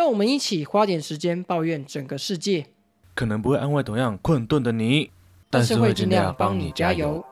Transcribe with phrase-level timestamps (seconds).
[0.00, 2.68] 让我们一起花点时间抱怨整个世界，
[3.14, 5.10] 可能不会安慰同样困顿的你，
[5.50, 7.22] 但是会尽量帮你加油。。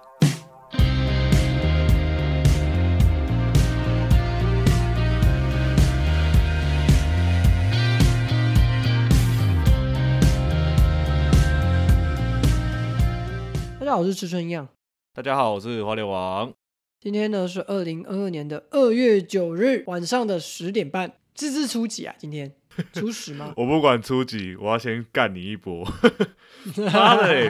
[13.81, 14.69] 大家好，我是吃春样。
[15.15, 16.53] 大家好，我是花莲王。
[17.01, 22.15] 今天呢是二零二二年的二月九日晚上的十点半，这是初几啊？
[22.19, 22.53] 今天
[22.93, 23.53] 初十吗？
[23.57, 25.87] 我不管初几，我要先干你一波。
[26.93, 27.49] 妈的嘞！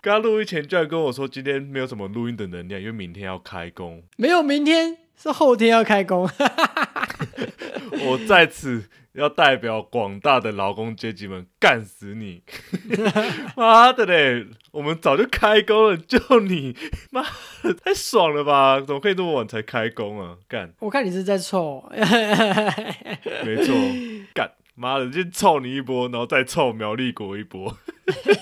[0.00, 4.02] 刚刚录音前居然跟我说今天没有什么录音的能量，因为明天要开工。
[4.16, 6.28] 没有，明天是后天要开工。
[8.00, 12.42] 我在此要代表广大的劳工阶级们干死你！
[13.56, 14.46] 妈的嘞！
[14.72, 16.76] 我们早就开工了，就你
[17.10, 17.22] 妈
[17.62, 18.80] 的太爽了吧？
[18.80, 20.36] 怎么可以这么晚才开工啊？
[20.48, 20.72] 干！
[20.80, 21.88] 我看你是在臭，
[23.44, 23.74] 没错，
[24.34, 24.50] 干！
[24.78, 27.76] 妈的，就臭你一波，然后再臭苗栗国一波。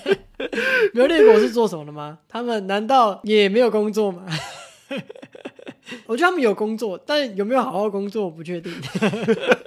[0.93, 2.19] 苗栗国是做什么的吗？
[2.29, 4.27] 他们难道也没有工作吗？
[6.07, 8.73] 我觉得他们有工作，但有没有好好工作我不确定。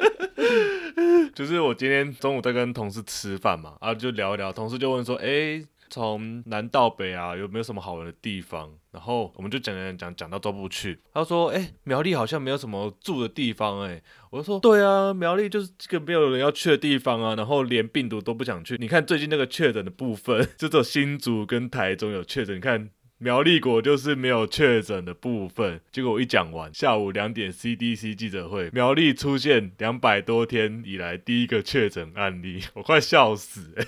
[1.34, 8.72] 就是我今天中午在跟同事吃饭嘛，啊，就聊一聊，同事就问说，哎、从南到北啊，有没有什么好玩的地方？
[8.92, 11.00] 然后我们就讲讲讲讲到都不去。
[11.14, 14.02] 他说，哎、苗栗好像没有什么住的地方、哎，
[14.32, 18.78] 我就说，对啊，苗栗就是这个没有人要去的地方啊，然后连病毒都不想去。
[18.78, 22.90] 你看最近那个确诊的部分， 就只有新竹跟台中有确诊，你看。
[23.22, 33.86] 苗栗国就是没有确诊的部分，结果我一讲完，下午两点 CDC 记者会，苗栗出现两百多天以来第一个确诊案例， 我快笑死、欸！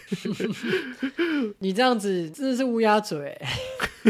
[1.59, 3.39] 你这样子真的是乌鸦嘴。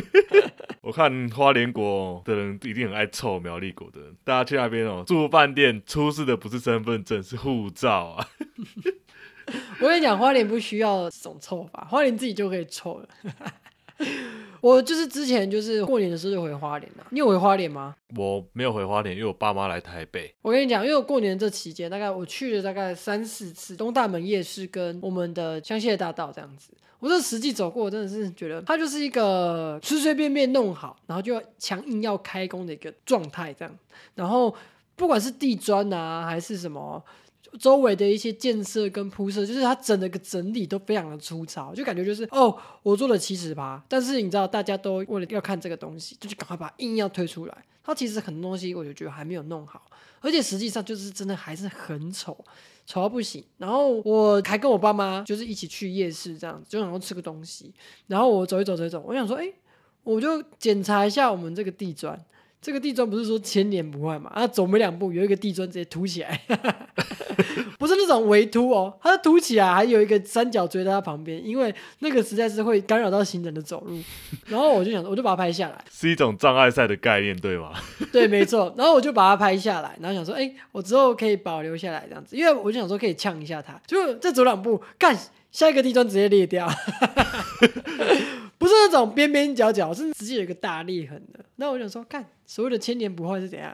[0.81, 8.27] 我看花莲国的人一定很爱臭苗栗国的人，大家去那边哦，住饭店出示的不是身份证，是护照啊！
[9.79, 13.07] 我跟你讲，花莲不需要这种臭法，花莲自己就可以臭了。
[14.61, 17.95] 我就是之前就是过年的时候就回花莲了、你有回花莲吗？
[18.15, 20.33] 我没有回花莲，因为我爸妈来台北。
[20.43, 26.71] 我跟你讲，因为我过年这期间，大概我去了大概三四次东大门夜市跟我们的香榭大道这样子。
[26.99, 33.75] 我这实际走过，真的是觉得它就是一个随随便便弄好，然后就要强硬要开工的一个状态这样。
[34.13, 34.55] 然后
[34.95, 37.03] 不管是地砖啊，还是什么。
[37.59, 47.65] 周围的一些建设跟铺设，就是它整的个整理都非常的粗糙，就感觉就是哦，我做了七十趴，但是你知道大家都为了要看这个东西，就去赶快把它硬要推出来。
[47.83, 49.81] 它其实很多东西我就觉得还没有弄好，
[50.19, 52.37] 而且实际上就是真的还是很丑，
[52.85, 53.43] 丑到不行。
[53.57, 57.73] 然后我还跟我爸妈就是一起去夜市这样子，就想要吃个东西。
[58.07, 59.51] 然后我走一走走一走，我想说，哎，
[60.03, 62.17] 我就检查一下我们这个地砖。
[62.61, 64.29] 这个地砖不是说千年不坏嘛？
[64.35, 66.39] 啊，走没两步有一个地砖直接凸起来，
[67.79, 73.97] 不是那种围凸哦，它凸起来还有一个三角锥在它旁边，因为那个实在是会干扰到行人的走路。
[74.45, 77.73] 然后我就想，我就把它拍下来，是一种障碍赛的概念，对吗？
[78.11, 78.71] 对，没错。
[78.77, 85.17] 然后我就把它拍下来，然后想说，哎，我之后可以保留下来这样子，因为我就想说可以呛一下它，就再走两步，干
[85.51, 86.69] 下一个地砖直接裂掉。
[89.05, 91.39] 边边角角，是直接有一个大裂痕的。
[91.55, 93.71] 那我想说，看所谓的千年不坏是怎样？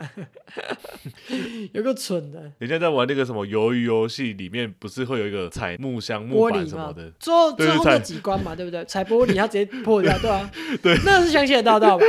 [1.74, 8.84] 有个蠢的人家在玩那个什么鱿鱼游戏，里面不是会有一个踩木箱、木板什么的？，最后最后那几关嘛，对不对？
[8.86, 10.52] 踩玻璃，它直接破掉，对啊，
[10.84, 12.06] 对，那是香榭大道吧？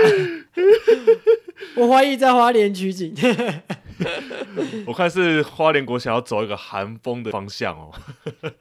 [1.77, 3.15] 我怀疑在花莲取景。
[4.87, 7.93] 我看是花莲国想要走一个寒风的方向哦。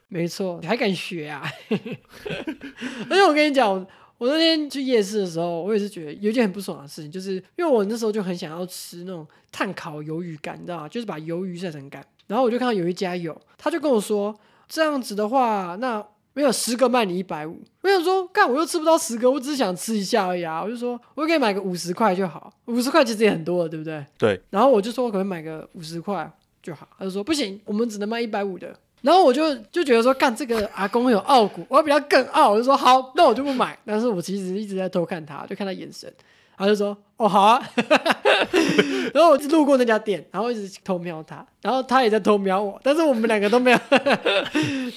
[0.07, 1.43] 没错，你还敢学啊？
[1.69, 3.85] 而且我跟你讲，
[4.17, 10.89] 我那天去夜市的时候，我也是觉得有一件很不爽的事情，就是因为我那时候就很想要吃那种碳烤鱿鱼干，你知道吗？
[10.89, 12.03] 就是把鱿鱼晒成干。
[12.27, 17.61] 然后我就看到有一家有，他就跟我说，这样子的话，那没有十个卖你一百五。
[17.81, 20.61] 我想说，干我又吃不到十个，我只是想吃一下而已啊。
[20.61, 24.05] 我就说，我可以买个五十块就好，五十块其实也很多了，对不对？
[24.17, 24.41] 对。
[24.49, 26.29] 然后我就说，我可能买个五十块
[26.61, 26.87] 就好。
[26.97, 28.77] 他就说不行，我们只能卖一百五的。
[29.01, 32.51] 然后我就就觉得说，干这个阿公有傲骨，我要比他更傲。
[32.51, 33.77] 我就说好，那我就不买。
[33.85, 36.11] 但是我其实一直在偷看他，就看他眼神。
[36.59, 37.61] 他就说哦好啊，
[39.13, 43.77] 然后我就路过那家店，然后一直偷瞄他，然后他也在偷瞄我，但是我们两个都没有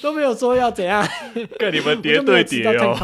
[0.01, 1.07] 都没有说要怎样，
[1.59, 2.97] 跟你们我叠对叠哦。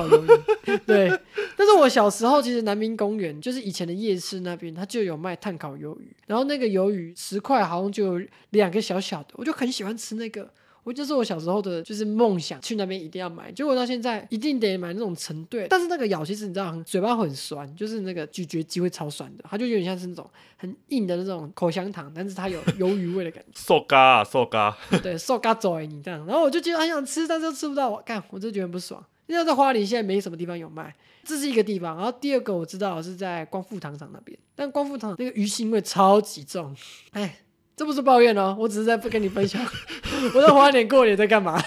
[0.87, 1.07] 对，
[1.55, 10.49] 但是我小时候其实南明公园就是以前的夜市那边，它就有卖炭烤鱿鱼，然后那个鱿鱼十块好像就有两个小小的，我就很喜欢吃那个。
[10.87, 13.51] 我就是我小时候的，就是梦想，去那边一定要买。
[13.51, 20.25] 结果到现在一定得买那种成对，但是那个咬其实你知道，嘴巴很酸，就是那个咀嚼肌会超酸的，它就有点像是那种
[20.55, 23.51] 很硬的那种口香糖，但是它有鱿鱼味的感觉。
[23.61, 29.03] 瘦嘎啊，瘦嘎，对，瘦嘎走你这样，然后我就觉得很想吃，但是又吃不到，我干，我就觉得很不爽。
[29.25, 30.95] 因为在花莲现在没什么地方有卖，
[31.25, 31.97] 这是一个地方。
[31.97, 36.73] 然后第二个我知道是在光复糖厂那边，但光复糖那个鱼腥味超级重，
[37.11, 37.39] 哎。
[37.77, 39.61] 这不是抱怨哦，我只是在不跟你分享。
[40.33, 41.61] 我在花莲过年在干嘛？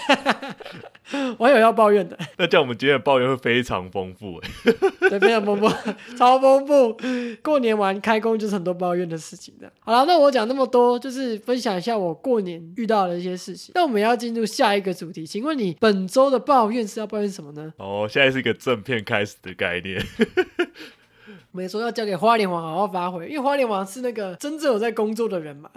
[1.39, 2.17] 我有要抱怨的。
[2.37, 4.49] 那这样我们今天的抱怨会非常丰富哎。
[5.09, 5.69] 对，非常丰富，
[6.17, 6.97] 超丰富。
[7.41, 9.71] 过年完开工就是很多抱怨的事情的。
[9.79, 13.71] 好了，那我讲那么多，就是分享一下我过年遇到的一些事情。
[13.73, 17.73] 那我们要进入下一个主题，请问你本周的抱怨是要抱怨什么呢？
[17.77, 20.05] 哦，现在是一个正片开始的概念。
[21.51, 25.69] 没说要交给花莲王好好发挥，因为花莲王是那个真正有在工作的人嘛。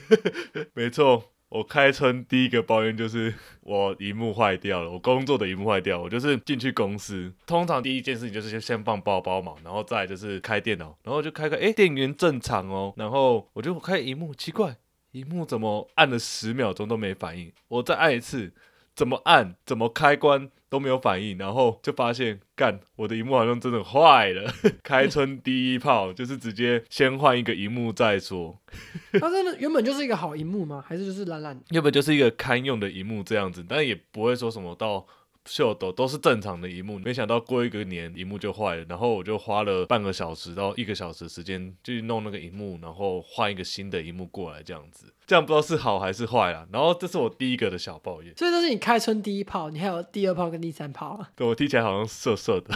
[0.74, 6.00] 没错，我开春第一个抱怨就是我荧幕坏掉了，我工作的荧幕坏掉。
[6.00, 14.76] 我就是进去公司，通常第一件事情就是先先放包包嘛，然后再就是开电脑，然后就开开，哎，电源正常哦，然后我就开荧幕，奇怪，
[15.12, 17.52] 荧幕怎么按了十秒钟都没反应？
[17.68, 18.52] 我再按一次。
[18.98, 24.52] 怎么按，怎么开关都没有反应，然后就发现，干，我的荧幕好像真的坏了。
[24.82, 28.58] 开春第一炮就是直接先换一个荧幕再说。
[29.20, 30.84] 它真的原本就是一个好荧幕吗？
[30.86, 31.58] 还是就是烂烂？
[31.70, 35.06] 原本就是一个堪用的荧幕这样子，但也不会说什么到。
[35.48, 46.66] 秀逗都是正常的一幕，没想到过一个年一幕就坏了，然后我就花了半个小时到一个小时时间去弄那个荧幕，然后换一个新的一幕过来，这样子，这样不知道是好还是坏啦。
[46.70, 51.30] 然后这是我第一个的小抱怨，所以这是你开春第一炮，你还有第二炮跟第三炮啊？
[51.34, 52.74] 对我听起来好像色色的，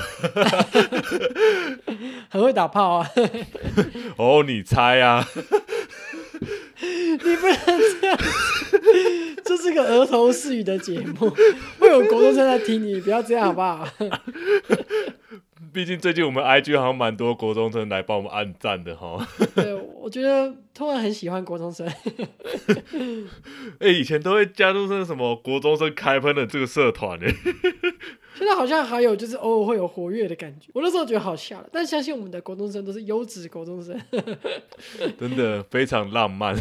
[2.31, 3.11] 很会打炮啊！
[4.17, 5.27] 哦，你猜啊？
[6.83, 8.19] 你不能这样，
[8.71, 9.32] 这
[9.63, 11.31] 是个儿童视语的节目，
[11.79, 13.87] 会有国中生在听你，不要这样好不好？
[15.73, 19.27] 毕竟最近我们 IG 好像蛮多国中生来帮我们按赞的哈。
[19.55, 21.87] 对，我觉得突然很喜欢国中生。
[23.81, 27.27] 哎，以前都会加入那什么国中生开喷的这个社团呢。
[28.35, 31.67] 现在好像还有就是偶尔会有活跃的感觉，我那时候觉得好笑了。
[31.73, 33.99] 但相信我们的国中生都是优质国中生，
[35.19, 36.55] 真的非常浪漫。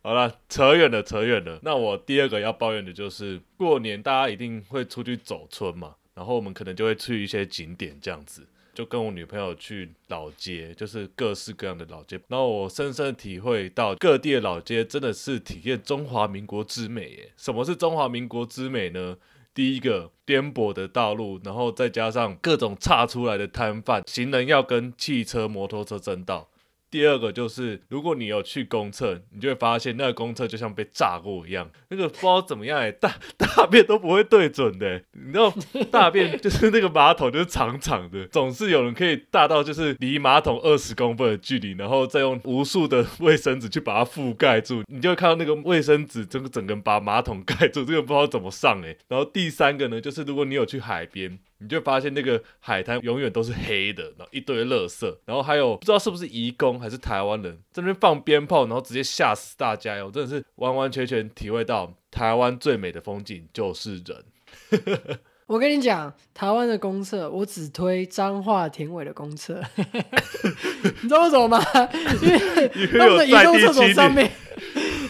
[0.00, 1.58] 好了，扯远了，扯远了。
[1.62, 5.96] 那我第二个要抱怨的就是过年大家一定会出去走村嘛。
[6.14, 12.18] 然后我们可能就会去一些景点，这样子，就跟我女朋友去老街，就是各式各样的老街。
[12.26, 17.32] 然后我深深体会到各地的老街真的是体验中华民国之美耶。
[17.36, 19.16] 什么是中华民国之美呢？
[19.54, 26.48] 第一个颠簸的道路，然后再加上各种岔出来的摊贩，行人要跟汽车、摩托车争道。
[26.90, 35.52] 第二个就是，如果你有去公厕，你就会发现那个公厕就像被炸过一样，那个不知道怎么样哎，大大便都不会对准的，你知道
[35.90, 48.96] 大便就是那个马桶就是长长的，总是有人可以大到就是离马桶二十公分的距离，然后再用无数的卫生纸去把它覆盖住，你就会看到那个卫生纸整个整个把马桶盖住，这个不知道怎么上哎。
[49.08, 51.38] 然后第三个呢，就是如果你有去海边。
[51.60, 60.10] 你就发现那个海滩永远都是黑的，然后一堆垃圾，然后还有不知道是不是移工还是台湾人在那边放鞭炮，然后直接吓死大家哟！
[60.10, 64.24] 真的是完完全全体会到台湾最美的风景就是人。
[65.46, 69.60] 我跟你讲，台湾的公厕我只推彰化田尾的公厕，
[71.02, 71.58] 你知道为什么吗？
[72.22, 72.68] 因为
[72.98, 74.30] 他们的移动厕所上面。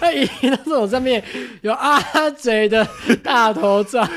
[0.01, 1.21] 那移动厕所上面
[1.63, 2.87] 有阿嘴的
[3.21, 4.09] 大头照，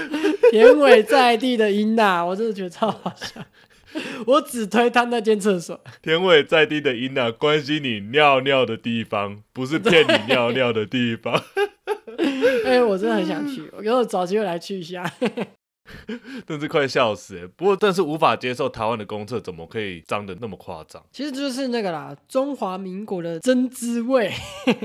[0.54, 3.42] 田尾在地的英娜，我真的觉得超好笑。
[4.26, 5.80] 我只推他那间厕所。
[6.02, 11.42] 田尾在地的英娜，关心你尿尿的地方，不是骗你尿尿的地方。
[12.66, 15.04] 哎，我真的很想去，我以后找机会来去一下。
[16.48, 17.48] 真是快笑死！
[17.56, 21.02] 不过，但是无法接受台湾的公厕怎么可以脏的那么夸张？
[21.12, 24.32] 其实就是那个啦，中华民国的真滋味，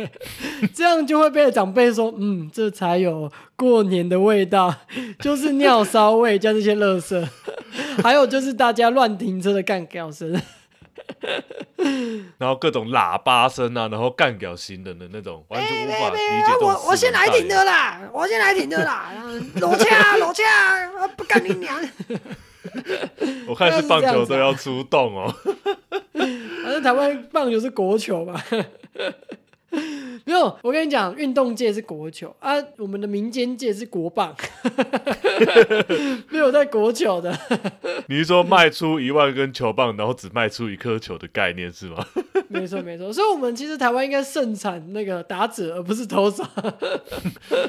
[0.74, 4.74] 这样就会被长辈说，嗯，这才有过年的味道，
[5.20, 7.26] 就是尿骚味加这些垃圾，
[8.02, 10.40] 还有就是大家乱停车的干掉声。
[12.38, 16.52] 然后各种喇叭声啊，然后干掉新人的那种，完全无法理解。
[16.60, 19.12] 我我先来停的啦，我先来停的啦，
[19.56, 20.44] 裸枪裸枪，
[21.16, 21.76] 不干你娘！
[23.46, 25.34] 我看是棒球都要出动哦。
[26.12, 28.42] 反正台湾棒球是国球嘛。
[30.26, 34.34] 没有，我跟你讲，运动界是国球啊，我们的民间界是国棒，
[36.30, 37.32] 没有在国球的。
[38.08, 42.04] 你是说卖出一万根球棒，然后只卖出一颗球的概念是吗？
[42.48, 46.44] 没错没错，所以我们其实台湾应该盛产那个打者，而不是投手。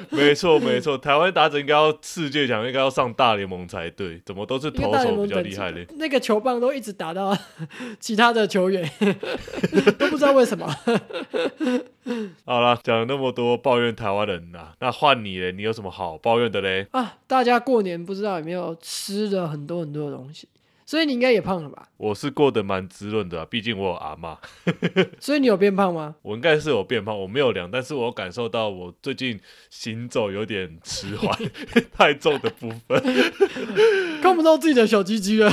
[0.10, 5.86] 没错没错，台湾打者应该要世界强，应该要上大联盟才对，怎么都是投手比较厉害嘞？
[5.98, 7.38] 那个球棒都一直打到
[8.00, 8.90] 其他的球员，
[10.00, 10.76] 都不知道为什么。
[12.46, 16.88] 好了，讲了那么多抱怨台湾人呐，那换你嘞，你有什么好抱怨的嘞？
[16.92, 20.48] 啊，大家过年不知道有没有吃的很多很多的东西，
[20.86, 21.90] 所以你应该也胖了吧？
[21.98, 24.38] 我是过得蛮滋润的、啊，毕竟我有阿妈，
[25.20, 26.16] 所以你有变胖吗？
[26.22, 31.38] 我应该是有变胖，我没有量，但是我感受到我最近行走有点迟缓，
[31.92, 33.02] 太重的部分，
[34.22, 35.52] 看不到自己的小鸡鸡了，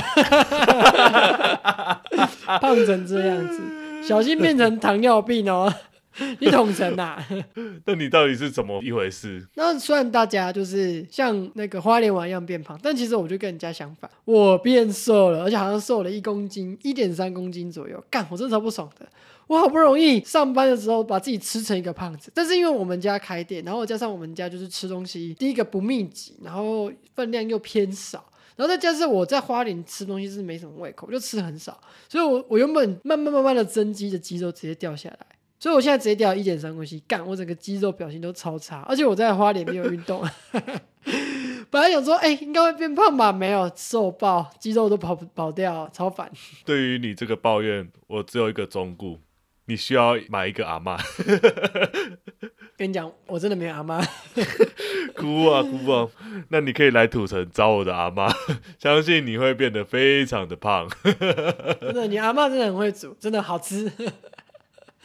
[2.61, 3.61] 胖成这样子，
[4.07, 5.73] 小心变成糖尿病哦。
[6.39, 7.17] 你统称呐？
[7.85, 9.45] 那你到底是怎么一回事？
[9.55, 18.03] 那虽然大家就是像那个花莲王一样变胖，但其实我就跟人家相反，我变瘦了，而且好像瘦了一公斤，一点三公斤左右。
[18.09, 19.07] 干，我真的超不爽的。
[19.47, 31.79] 我好不容易上班的时候把自己吃成一个胖子，但是因为我们家开店，然后加上我们家就是吃东西，第一个不密集，然后分量又偏少，然后再加上我在花莲吃东西是没什么胃口，就吃很少，
[32.09, 35.17] 所以我我原本慢慢慢慢的增肌的肌肉直接掉下来。
[35.65, 40.23] 所以我现在直接掉一点三公斤，干我整个肌肉表现都超差，而且我在花莲没有运动。
[41.71, 43.33] 本来想说，哎，应该会变胖吧？
[43.33, 46.31] 没有，瘦爆，肌肉都跑跑掉，超烦。
[46.65, 49.17] 对于你这个抱怨，我只有一个忠告：
[49.65, 50.99] 你需要买一个阿妈。
[52.77, 53.99] 跟你讲，我真的没有阿妈。
[55.17, 56.07] 哭啊哭啊！
[56.49, 58.31] 那你可以来土城找我的阿妈，
[58.77, 60.87] 相信你会变得非常的胖。
[61.81, 63.91] 真的，你阿妈真的很会煮，真的好吃。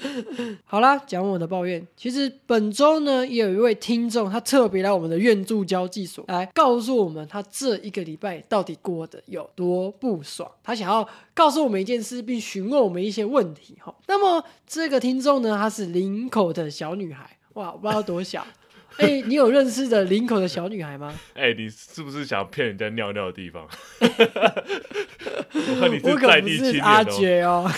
[0.65, 1.87] 好啦，讲我的抱怨。
[1.97, 10.51] 其实本周呢，也有一位听众，他特别来我们的院助交际所来告诉我们，他这一个礼拜到底过得有多不爽。
[10.63, 13.77] 他想要告诉我们一件事，并询问我们一些问题。
[13.81, 17.39] 哈，那么这个听众呢，她是林口的小女孩。
[17.55, 18.47] 哇，我不知道多小。
[18.99, 21.15] 哎，你有认识的林口的小女孩吗？
[21.35, 23.67] 哎，你是不是想骗人家尿尿的地方？
[25.55, 27.71] 我我可不是阿杰哦。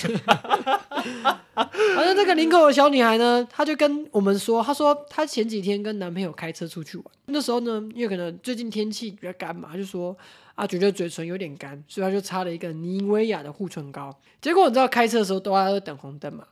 [1.54, 10.16] 反正这个林口的小女孩呢，她就跟我们说，她说她前几天跟男朋友开车出去玩，那时候呢，因为可能最近天气比较干嘛，就说
[10.54, 14.14] 啊觉得嘴唇有点干，所以她就擦了一个妮维雅的护唇膏。
[14.40, 16.44] 结果你知道开车的时候都要等红灯嘛？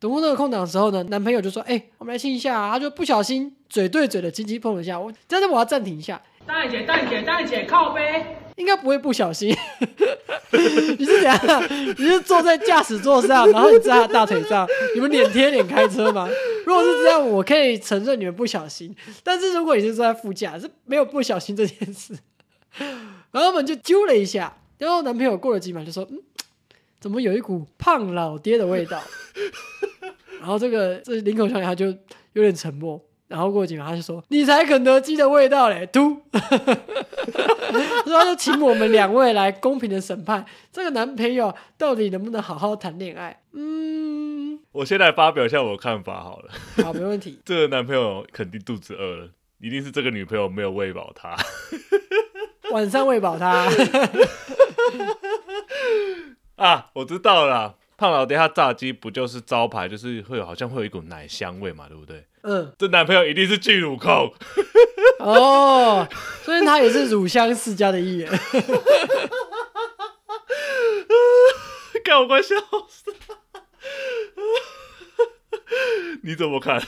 [0.00, 4.98] 等红灯的空档的时候呢，男朋友就说：“哎，我们来亲一下。”啊。”她就不小心嘴对嘴的轻轻碰了一下。
[4.98, 6.20] 我，但是我要暂停一下。
[6.46, 8.47] 大姐，大姐，大姐，靠背。
[8.58, 9.48] 应该不会不小心。
[10.98, 11.38] 你是怎样？
[11.96, 16.28] 你是坐在驾驶座上，然后你在他大腿上，你们脸贴脸开车吗？
[16.66, 18.94] 如果是这样，我可以承认你们不小心。
[19.22, 22.14] 但是如果你是坐在副驾，是没有不小心这件事。
[23.30, 26.18] 然后我们就揪了一下，然后男朋友过了几秒就说：“嗯。”
[27.00, 29.00] 怎么有一股胖老爹的味道？
[30.40, 31.86] 然后这个这林口小女孩就
[32.32, 36.22] 有点沉默，然后过几秒他就说：“你才肯德基的味道嘞！” 嘟，
[38.06, 43.40] 然后就请我们两位来公平的审判这个男朋友到底能不能好好谈恋爱。
[43.52, 46.50] 嗯，我先来发表一下我的看法好了。
[46.82, 47.38] 好，没问题。
[47.44, 49.28] 这个男朋友肯定肚子饿了，
[49.60, 51.36] 一定是这个女朋友没有喂饱他。
[52.70, 53.68] 晚上喂饱他。
[56.56, 62.24] 啊，我知道了，胖老爹他炸鸡不就是招牌，就是会有好像会有一股奶香味嘛，对不对？
[62.42, 64.32] 嗯，这男朋友一定是巨乳控
[65.20, 66.06] 哦，
[66.44, 68.30] 所以他也是乳香世家的一员。
[72.04, 72.54] 看我快笑
[72.88, 73.16] 死了，
[76.22, 76.82] 你怎么看？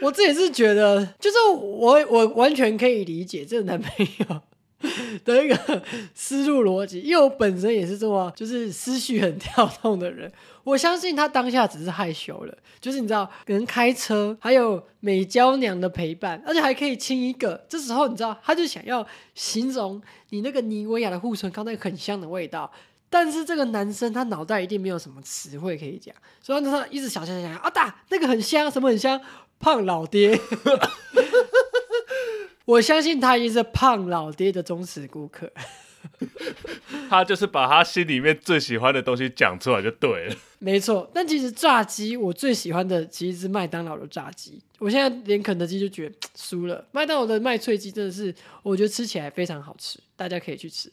[0.00, 4.42] 我自己是觉得，就是我我完全可以理解这个男朋友。
[5.24, 5.82] 的一个
[6.14, 10.30] 思路逻辑，因为我本身也是这么就是思绪很跳动的人，
[10.64, 20.00] 我相信他当下只是害羞了，就是你知道，可能开车还有美娇娘的陪伴，而且还可以亲一个，这时候你知道，他就想要形容
[20.30, 22.70] 你那个妮维雅的护唇膏那个很香的味道，
[23.08, 29.20] 但是这个男生他脑袋一定没有什么词汇可以讲，所以他一直想想想想啊，大那个很香，什么很香，
[29.58, 30.38] 胖老爹。
[32.66, 35.50] 我相信他已经是胖老爹的忠实顾客。
[37.10, 40.36] 他就是把他心里面最喜欢的东西讲出来就对了。
[40.60, 44.60] 没错，但其实炸鸡我最喜欢的其实是麦当劳的炸鸡。
[44.78, 48.32] 我现在连肯德基就觉得输了，麦当劳的麦脆鸡真的是
[48.62, 50.90] 我觉得吃起来非常好吃，大家可以去吃。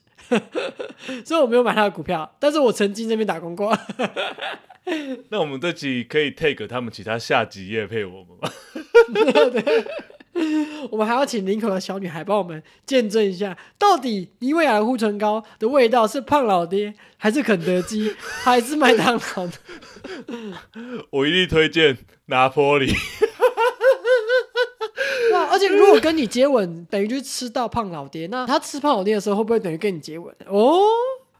[1.23, 3.77] 所以我没有买他的股票，但是我曾经那边打工过。
[5.29, 8.49] 那我们这集可以 take 他们其他下集夜配我们吗？
[10.89, 19.53] 我们还要请林口的小女孩帮我们见证一下，到底妮维雅护唇膏的味道是胖老爹，还是肯德基， 还是麦当劳的？
[21.11, 22.93] 我一律推荐拿坡里。
[25.31, 25.45] 哇！
[25.51, 30.33] 而且如果跟你接吻，等于就是吃到胖老爹，那他吃胖老爹的时候，会不会等于跟你接吻？
[30.47, 30.79] 哦，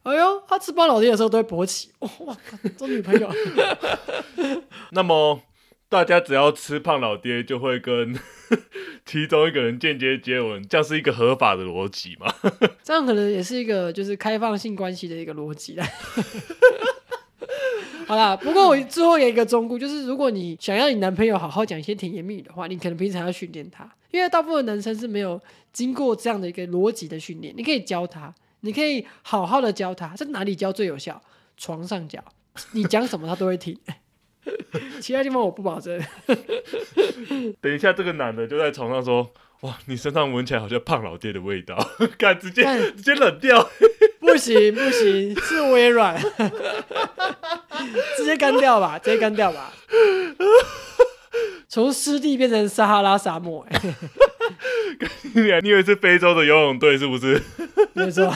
[0.03, 1.91] 哎呦，他吃胖老爹的时候都会勃起。
[1.99, 2.37] 哦，哇，
[2.77, 3.29] 做女朋友。
[4.91, 5.39] 那么
[5.93, 8.19] 大家只要吃胖老爹，就会跟
[9.05, 12.33] 其中一个人间接接吻，这样是一个合法的逻辑吗？
[12.81, 15.87] 这样可能也是一个就是开放性关系的一个逻辑啦。
[18.07, 25.39] 好啦，不过我最后有一个忠告，就是如果你想要你男朋友好好讲一些甜言蜜语的话，你可能平常要训练他，因为大部分男生是没有
[25.71, 27.53] 经过这样的一个逻辑的训练。
[27.55, 31.21] 你可以教他，你可以好好的教他，在哪里教最有效？
[31.55, 32.19] 床上教，
[32.71, 33.77] 你讲什么他都会听。
[34.99, 36.01] 其他地方我不保证。
[37.61, 39.31] 等一下，这个男的就在床上说
[39.61, 41.77] ：“哇，你身上闻起来好像胖老爹的味道。
[42.19, 43.69] ”看，直接直接冷掉。
[44.19, 46.17] 不行不行，是微软，
[48.17, 49.73] 直接干掉吧，直接干掉吧。
[51.67, 53.81] 从湿地变成撒哈拉沙漠，哎，
[55.61, 57.41] 你以为是非洲的游泳队是不是？
[57.93, 58.31] 没错。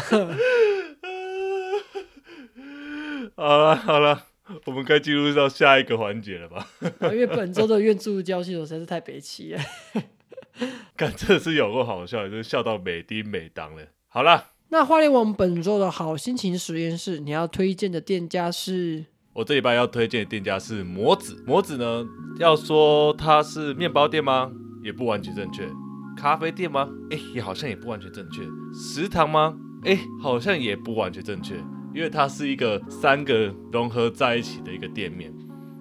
[3.36, 4.24] 好了好了，
[4.66, 6.68] 我们该进入到下一个环节了吧？
[7.12, 9.62] 因为本周的愿助教系统实在是太悲戚了。
[10.98, 13.84] 看这是有够好笑，就是笑到美丁美当了。
[14.08, 14.52] 好了。
[14.70, 19.06] 那花莲王本周的好心情实验室，你要推荐的店家是？
[19.34, 21.42] 我这礼拜要推荐的店家是魔子。
[21.46, 22.06] 魔子呢，
[22.40, 24.52] 要说它是面包店吗？
[24.84, 25.70] 也不完全正确。
[26.18, 26.90] 咖啡店吗？
[27.12, 28.42] 哎，也好像也不完全正确。
[28.74, 29.56] 食堂吗？
[29.84, 31.56] 哎，好像也不完全正确，
[31.98, 35.34] 因为它是一个三个融合在一起的一个店面。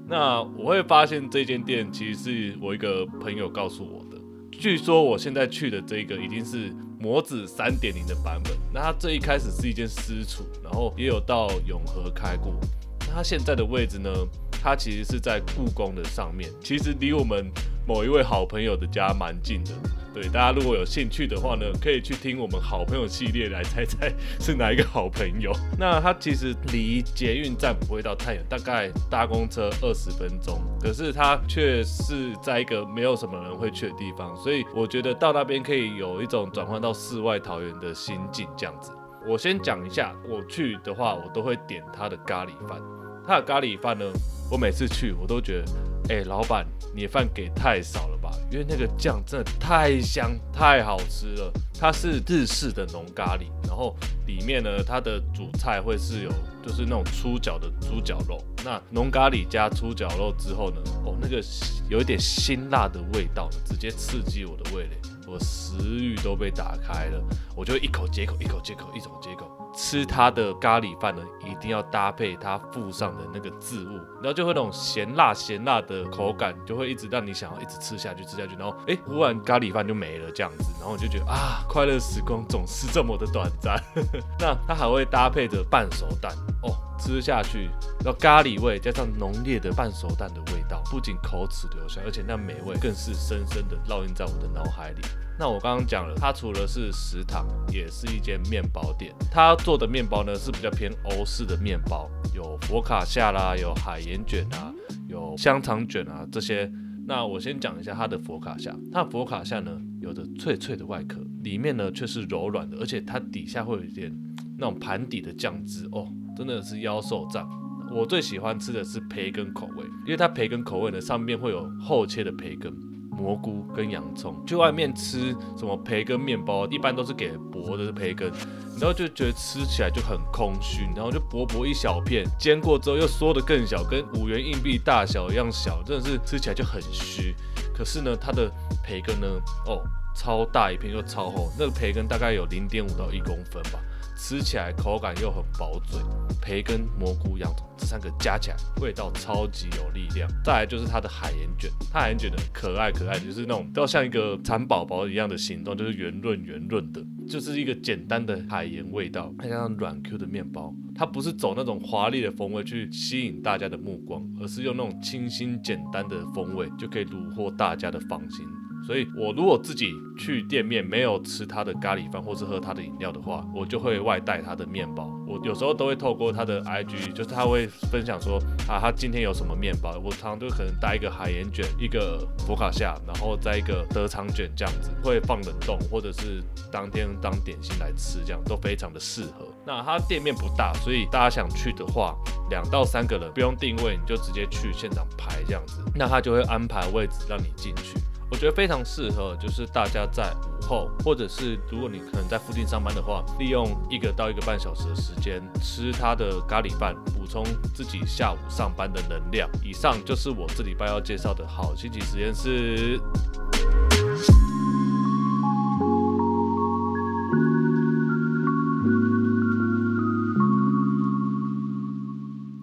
[0.09, 4.21] 那我会发现这间店其实是我一个朋友告诉我的。
[4.51, 6.75] 据说我现在去的这个已经是。
[6.99, 12.55] 模子三点零的版本，那它这一开始是一间私厨，然后也有到永和开过。
[13.01, 14.11] 那它现在的位置呢？
[14.51, 17.53] 它其实是在故宫的上面，其实离我们
[17.87, 19.73] 某一位好朋友的家蛮近的。
[20.17, 25.53] 对，大家如果有兴趣的话呢，可以去听我们好朋友系列来猜猜 是哪一个好朋友。
[25.79, 30.59] 那它其实离捷运站不会到太远，大概搭公车二十分钟。
[30.81, 38.93] 可是它却是在一个没有什么人会去的地方，所以我觉得到那边可以有一种转换到世外桃源的心境这样子。
[39.29, 42.81] 我先讲一下，我去的话，我都会点它的咖喱饭。
[43.27, 44.05] 它的咖喱饭呢，
[44.51, 48.31] 我每次去我都觉得，哎，老板，你的饭给太少了吧？
[48.51, 51.53] 因为那个酱真的太香、太好吃了。
[51.79, 53.95] 它是日式的浓咖喱，然后
[54.27, 56.31] 里面呢，它的主菜会是有
[56.65, 58.39] 就是那种粗脚的猪脚肉。
[58.65, 61.43] 那浓咖喱加猪脚肉之后呢，哦，那个
[61.91, 67.23] 有一点辛辣的味道，直接刺激我的味蕾，我食欲都被打开了，
[67.57, 69.51] 我就一口接口，一口接口，一口接口。
[69.77, 83.77] 吃它的咖喱饭呢，一定要搭配它附上的那个渍物，然后就会那种咸辣咸辣的口感，就会一直让你想要一直吃下去吃下去，然后哎，忽然咖喱饭就没了这样子，然后我就觉得啊，快乐时光总是这么的短暂。
[84.41, 87.71] 那它还会搭配着半熟蛋哦，吃下去，
[88.05, 95.01] 然后咖喱味加上浓烈的半熟蛋的味道，不仅口齿留香，而且那美味更是深深的烙印在我的脑海里。
[95.39, 99.15] 那我刚刚讲了，它除了是食堂，也是一间面包店。
[99.31, 104.73] 它做的面包呢是比较偏欧式的面包，有佛卡夏啦，有海盐卷啊，
[105.09, 106.71] 有香肠卷啊这些。
[107.09, 108.75] 那我先讲一下它的佛卡夏。
[108.91, 114.13] 它的佛卡夏呢，有着脆脆的外壳，里面呢却是柔软的，而且它底下会有一点
[114.59, 117.47] 那种盘底的酱汁哦，真的是妖兽赞。
[117.91, 122.73] 我最喜欢吃的是培根口味，因为它培根口味呢上面会有厚切的培根。
[123.11, 128.31] 蘑菇跟洋葱，去外面吃什么培根面包，一般都是给薄的培根，
[128.79, 137.35] 然后就觉得吃起来就很空虚，然后就薄薄一小片，煎过之后又缩得更小，跟五元硬币大小一样小，真的是吃起来就很虚。
[137.75, 138.53] 可是呢，它的
[138.85, 139.27] 培根呢，
[139.67, 139.83] 哦。
[140.19, 143.79] 超大一片又超厚，那个培根大概有零点五到一公分吧。
[144.17, 146.01] 吃起来口感又很薄嘴，
[146.41, 150.29] 培根、蘑菇、洋葱这三个加起来味道超级有力量。
[150.43, 168.47] 再来就是它的海盐卷，它海盐卷的可爱可爱，就是那种都像一个蚕宝宝一样的形状，就是圆润圆润的，就是一个简单的海盐味道，再加上软 Q 的面包，它不是走那种华丽的风味去吸引大家的目光，而是用那种清新简单的风味就可以虏获大家的芳心。
[168.87, 175.11] 所以，我如果自己去店面没有吃他的咖喱饭，或是喝他的饮料的话，我就会外带他的面包。
[175.27, 179.99] 我有时候都会透过他的 IG，就是他会分享说啊，他今天有什么面包。
[180.05, 189.49] 我常常就可能带一个海盐卷，一个佛卡夏，然后再一个德肠卷这样子，会放冷冻，或者是当天当点心来吃，这样都非常的适合。
[189.67, 192.15] 那他店面不大，所以大家想去的话，
[192.51, 197.99] 两到三个人不用定位，你就直接去现场排这样子，那他就会安排位置让你进去。
[198.29, 209.49] 我觉得非常适合，就是大家在午后，或者是如果你可能在附近上班的话，利用一个到一个半小时的时间吃它的咖喱饭，补充自己下午上班的能量。
[209.65, 213.01] 以上就是我这礼拜要介绍的好心情实验室。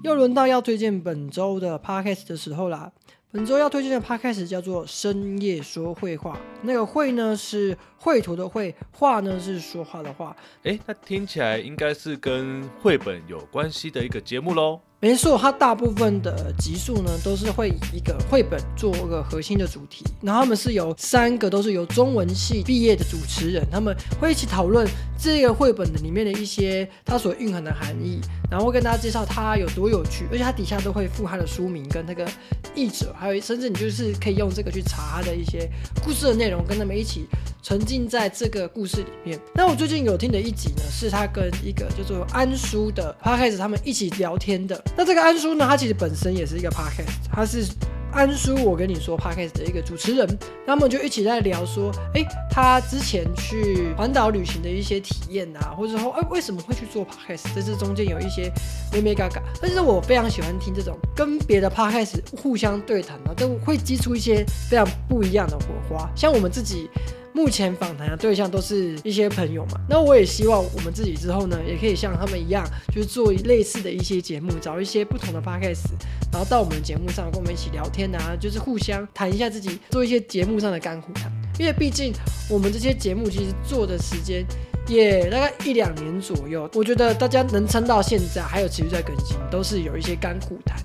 [0.03, 2.91] 又轮到要推荐本周的 podcast 的时候啦。
[3.33, 10.37] 本周要推荐的 podcast 叫做《深夜说绘画》，那个“绘”呢是绘图的“绘”，画呢是说话的“画”。
[10.61, 14.79] 诶，那听起来应该是跟绘本有关系的一个节目喽。
[15.03, 24.87] 没错，它大部分的集数呢都是会以一个绘本做个核心的主题，然后他们是由三个都是由中文系毕业的主持人，他们会一起讨论
[25.21, 32.25] 这个绘本的里面的一些它所蕴含的含义，然后会跟大家介绍它有多有趣，而且它底下都会附它的书名跟那个
[32.73, 35.69] 译者，还有甚至你就是可以用这个去查它的一些
[36.01, 37.25] 故事的内容，跟他们一起
[37.61, 39.37] 沉浸在这个故事里面。
[39.53, 44.81] 那我最近有听的一集呢，是他跟一个叫做安叔的 p 开始他们一起聊天的。
[44.95, 47.65] 那这个安叔呢，他其实本身也是一个 podcast，他是
[48.11, 57.43] 安叔，我跟你说 podcast 的一个主持人，他们就一起在聊说，哎，他之前去环岛旅行的一些体验啊，或者说，哎，为什么会去做 podcast？
[57.55, 58.51] 这是中间有一些
[58.91, 66.87] 咩咩嘎嘎，但是我非常喜欢听这种跟别的 podcast 互相对谈啊，都会激出一些非常不一样的火花，像我们自己。
[67.33, 75.89] 目前访谈的对象都是一些朋友嘛，那我也希望我们自己之后呢，也可以像他们一样，就是做类似的一些节目，找一些不同的 podcast，
[76.31, 82.13] 然后到我们节目上跟我们一起聊天啊，就是互相谈一下自己做一些节目上的干货谈，因为毕竟
[82.49, 84.45] 我们这些节目其实做的时间
[84.87, 90.77] 也大概一两年左右，我觉得大家能撑到现在还有持续在更新，都是有一些干苦谈。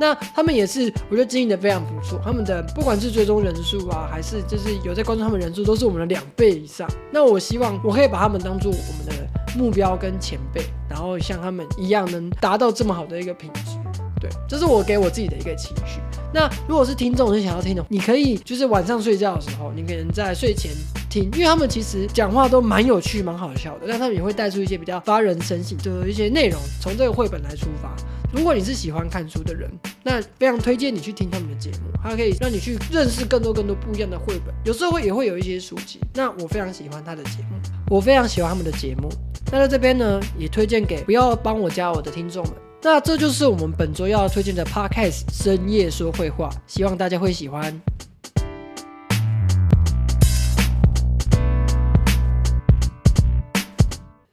[0.00, 2.20] 那他们也是，我觉得经营的非常不错。
[2.24, 6.88] 他们的不管是追踪人数啊，还是就是有在关注他们人数，都是我们的两倍以上。
[7.12, 9.12] 那我希望我可以把他们当做我们的
[9.56, 13.76] 目标跟前辈，然后像他们一样，能达到这么好的一个品质。
[14.20, 16.00] 对，这是我给我自己的一个期许。
[16.32, 20.70] 那如果是听众你想要听的，你可以就是晚上睡觉的时候，你可能在睡前
[21.10, 27.94] 听，因为他们其实讲话都蛮有趣、蛮好笑的，但他们也会带出一些比较发人深省的一些内容，从这个绘本来出发。
[28.32, 29.70] 如果你是喜欢看书的人，
[30.02, 34.54] 那非常推荐你去听他们的节目，它可以让你去认识更多更多不一样的绘本。
[34.64, 36.00] 有时候会也会有一些书籍。
[36.14, 39.08] 那我非常喜欢他的节目，我非常喜欢他们的节目。
[39.52, 42.54] 那在这边呢，也推荐给不要帮我加我的听众们。
[42.82, 47.80] 那这就是我们本周要推荐的 Podcast《深夜说会话》，希望大家会喜欢。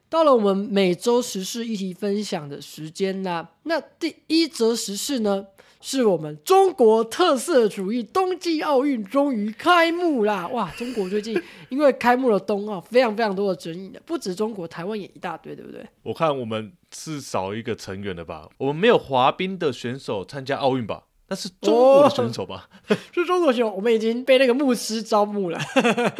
[0.09, 3.51] 到了我们每周时事议题分享的时间啦。
[3.63, 5.45] 那第一则时事呢，
[5.79, 10.47] 是我们中国特色主义冬季奥运终于开幕啦！
[10.47, 15.85] 哇，中国最近因为开幕了冬奥，非常非常多的争议的，不止中国，台湾也一大堆，对不对？
[16.01, 18.49] 我看我们是少一个成员的吧？
[18.57, 21.03] 我们没有滑冰的选手参加奥运吧？
[21.29, 22.67] 那是中国的选手吧？
[23.13, 25.59] 是中国选手，我们已经被那个牧师招募了。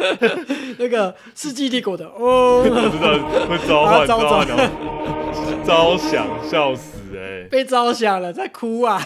[0.78, 3.18] 那个世纪帝国的哦， 我知道
[3.48, 4.46] 会召唤，召唤，
[5.64, 7.48] 招响， 笑死哎！
[7.50, 9.00] 被招响了，在哭啊！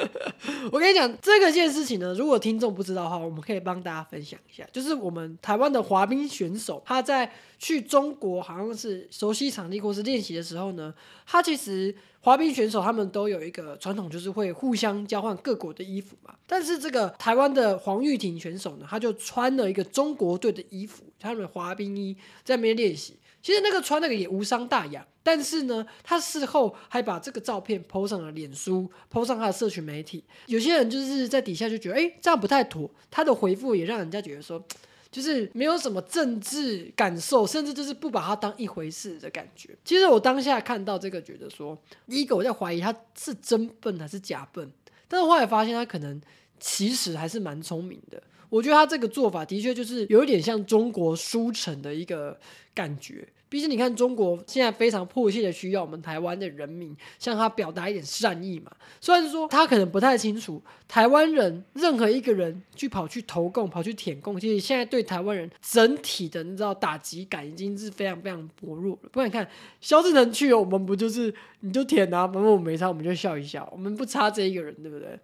[0.72, 4.66] 我跟你讲，这个件事情呢，如果听众不知道的话，我们可以帮大家分享一下。
[4.72, 10.94] 就是我们台湾的滑冰选手，他在去中国好像是熟悉场地或是练习的时候呢，
[11.26, 11.94] 他其实。
[12.26, 16.34] 滑冰选手他们都有一个传统，就是会互相交换各国的衣服嘛。
[16.44, 23.14] 但是这个台湾的黄玉婷选手呢，他就穿了一个中国队的衣服，他们滑冰衣在那边练习。
[23.46, 30.24] 其实那个穿那个也无伤大雅，但是呢，他事后还把这个照片 PO 上了脸书，PO 上他的社群媒体。
[30.46, 32.90] 有些人就是在底下就觉得，哎，这样不太妥。
[33.08, 34.60] 他的回复也让人家觉得说。
[35.08, 39.70] 就是没有什么政治感受，甚至就是不把它当一回事的感觉。
[39.82, 44.68] 其实我当下看到这个，觉得说，第一个我在怀疑他是真笨还是假笨，
[45.08, 46.20] 但是后来发现他可能
[46.60, 48.22] 其实还是蛮聪明的。
[48.50, 52.38] 我觉得他这个做法的确就是有一点像中国书城的一个
[52.74, 53.26] 感觉。
[53.48, 58.70] 毕竟你看，中国现在非常迫切的需要我们台湾的人民向他表达一点善意嘛。
[59.00, 69.08] 虽然说他可能不太清楚，台湾人任何一个人去跑去投共、跑去舔共，其实现在对台湾人整体的你知道打击感已经是非常非常薄弱了。
[69.12, 69.48] 不然你看
[69.80, 75.18] 肖志成去了，我们不就是你就舔啊，反正我们没差，我们就笑一笑，我们不差这一个人，对不对？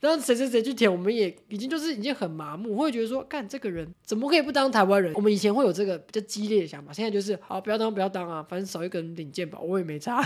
[0.00, 5.12] 然后谁谁谁去舔，我们也已经就是已经很麻木，会觉得说，干这个人怎么可以不当台湾人？
[5.14, 10.22] 我们以前会有这个比较激烈的想法，现在就是好不要当不要当啊，反正少一个人领鉴吧，我也没差。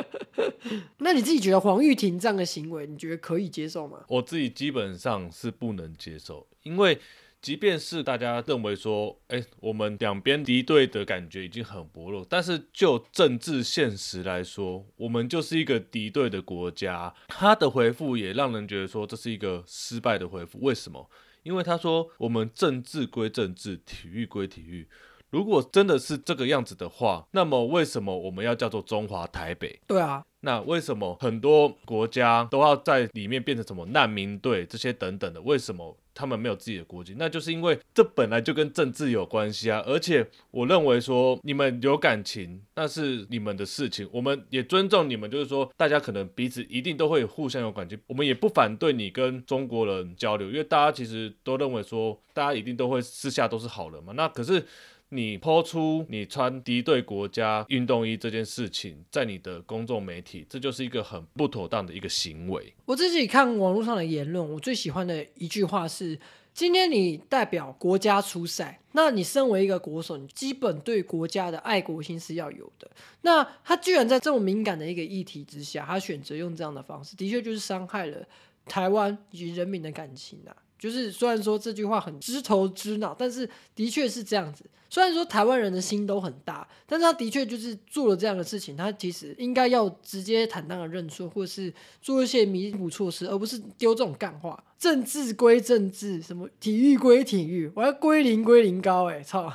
[0.98, 4.00] 那你自己觉得黄玉婷这样的行为，你觉得可以接受吗？
[4.08, 6.98] 我自己基本上是不能接受，因为。
[7.42, 17.12] 即便是大家认为说，哎，我们两边敌对的感觉已经很薄弱，但是就政治现实来说，我们就是一个敌对的国家。
[17.26, 20.60] 他的回复也让人觉得说，这是一个失败的回复。
[20.60, 21.10] 为什么？
[21.42, 24.86] 因为他说，我们政治归政治，体育归体育。
[25.32, 29.80] 如果真的是这个样子的话，那么为什么我们要叫做中华台北？
[29.86, 30.22] 对啊。
[30.44, 35.40] 那为什么很多国家都要在里面变成什么难民队这些等等的？
[35.42, 37.14] 为什么他们没有自己的国籍？
[37.16, 39.80] 那就是因为这本来就跟政治有关系啊！
[39.86, 45.30] 而且我认为说你们有感情，那是你们的事情，我们也尊重你们。
[45.30, 54.12] 就是说，大家可能彼此一定都会互相有感情，我们也不反对你跟中国人交流，因为大家其实都认为说，大家一定都会私下都是好人嘛。
[54.14, 54.66] 那可是。
[55.14, 62.72] 你抛出你穿敌对国家运动衣这件事情，在你的公众媒体，这就是一个很不妥当的一个行为。
[62.86, 66.18] 我自己看网络上的言论，我最喜欢的一句话是：
[66.54, 72.90] 今天你代表国家出赛，那你身为一个国手，你基本对国家的爱国心是要有的。
[73.20, 78.26] 那他居然在这么敏感的一个议题之下，他选择用这样的方式，的确就是伤害了
[78.64, 80.56] 台湾以及人民的感情啊。
[80.78, 84.64] 就是虽然说这句话很知头知脑，但是的确是这样子。
[84.92, 94.62] 虽然说台湾人的心都很大，但是他的确就是做了这样的事情，他其实应该要直接坦荡的认错，或者是做一些弥补措施，而不是丢这种干话。
[94.78, 99.50] 政治归政治，什么体育归体育，我要归零归零高，哎，操！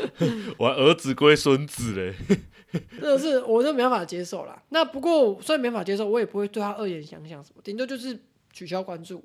[0.56, 2.14] 我儿子归孙子嘞，
[2.72, 4.62] 真的是我都没办法接受啦。
[4.70, 8.18] 那不过虽然没法接受，我也不会对他恶言相向什么，顶多就是。
[8.52, 9.22] 取消关注，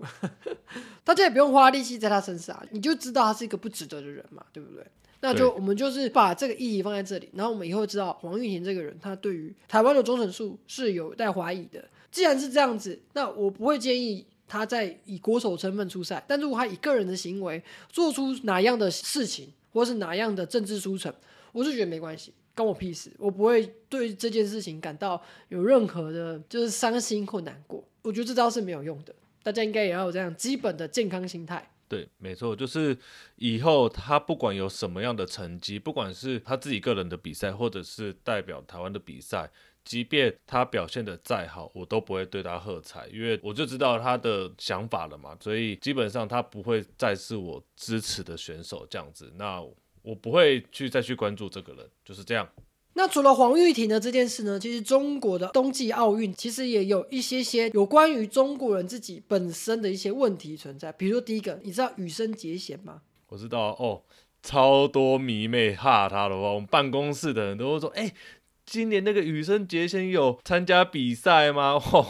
[1.03, 4.85] 大家也不用花力气在他身上，你就知道他是一个不值得的人嘛，对不对？
[5.21, 11.83] 那就我们就是把这个意义放在这里，然后我们以后知道黄玉婷这个人，他对于台湾的忠诚度是有待怀疑的。
[12.11, 21.13] 既然是这样子，那我不会建议他在以国手身份出赛，但如果他以个人的行为做出哪样的事情，或是哪样的政治书成，
[21.51, 27.83] 我是觉得没关系，关我屁事，我不会对这件事情感到有任何的，就是伤心或难过。
[28.03, 31.69] 我觉得这招是没有用的，大家应该也要有这样基本的健康心态。
[31.87, 32.97] 对，没错，就是
[33.35, 39.49] 以后他不管有什么样的成绩，不管是他自己个人的比赛，或者是代表台湾的比赛，
[39.83, 45.37] 即便他表现的再好，我都不会对他喝彩，因为我就知道他的想法了嘛。
[45.39, 49.61] 所以基本上他不会再是我支持的选手这样子，那
[50.01, 52.49] 我不会去再去关注这个人，就是这样。
[52.97, 54.57] 那除了黄玉婷的这件事呢？
[54.57, 60.93] 其实中国的冬季奥运其实也有一些些有关于中国人自己本身的一些问题存在。
[60.93, 63.01] 比如说第一个，你知道羽生结弦吗？
[63.27, 64.01] 我知道哦，
[64.41, 68.13] 超多迷妹哈他的话，我们办公室的人都会说：“哎，
[68.65, 72.07] 今年那个羽生结弦有参加比赛吗？” 哦，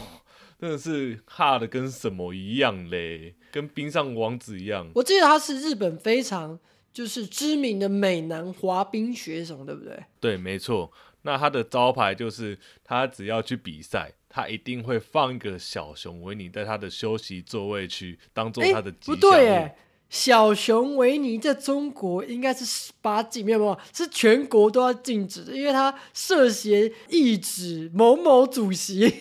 [0.60, 4.88] 真的是哈的跟什么一样嘞，跟冰上王子一样。
[4.94, 6.60] 我记得他是日本非常。
[6.96, 10.02] 就是知名的美男滑冰选手，对不对？
[10.18, 10.90] 对，没错。
[11.20, 19.14] 那他的招牌就是，他只要去比赛，他一定会放一个小熊维尼在他的休息座位区，当做他的吉祥物。
[19.14, 19.76] 不对，哎，
[20.08, 29.12] 小熊维尼在中国应该是十八禁，没有没有，是全国都要禁止的，因为他涉嫌抑制某某主席，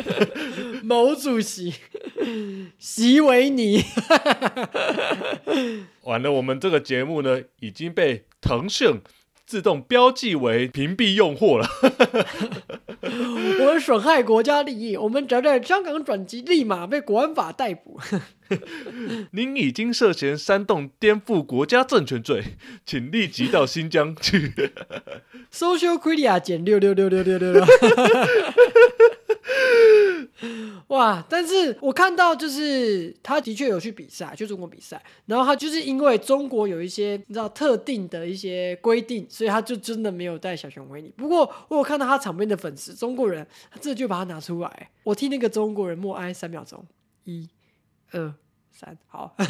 [0.82, 1.74] 某主席。
[2.78, 3.82] 席维尼，
[6.02, 9.00] 完了，我们这个节目呢已经被腾讯
[9.54, 11.68] 自动标记为屏蔽用户了。
[13.00, 18.00] 我们损害国家利益，我们只要在香港转机，立马被国安法逮捕。
[19.30, 22.42] 您已经涉嫌煽动颠覆国家政权罪，
[22.84, 24.52] 请立即到新疆去。
[25.54, 27.64] Social Media 减六六六六六六六。
[30.88, 31.24] 哇！
[31.28, 41.12] 但是我看到就是他的确有去比赛，去中国比赛，然后他就是因为中国有一些你知道特定的一些规定，所以他就真的没有带小熊维尼。
[41.16, 46.84] 不过我有看到他场边的粉丝中国人，他这就把它拿出来，我替那个中国人默哀三秒钟，
[47.24, 47.48] 一、
[48.10, 48.34] 二、
[48.72, 49.36] 三，好。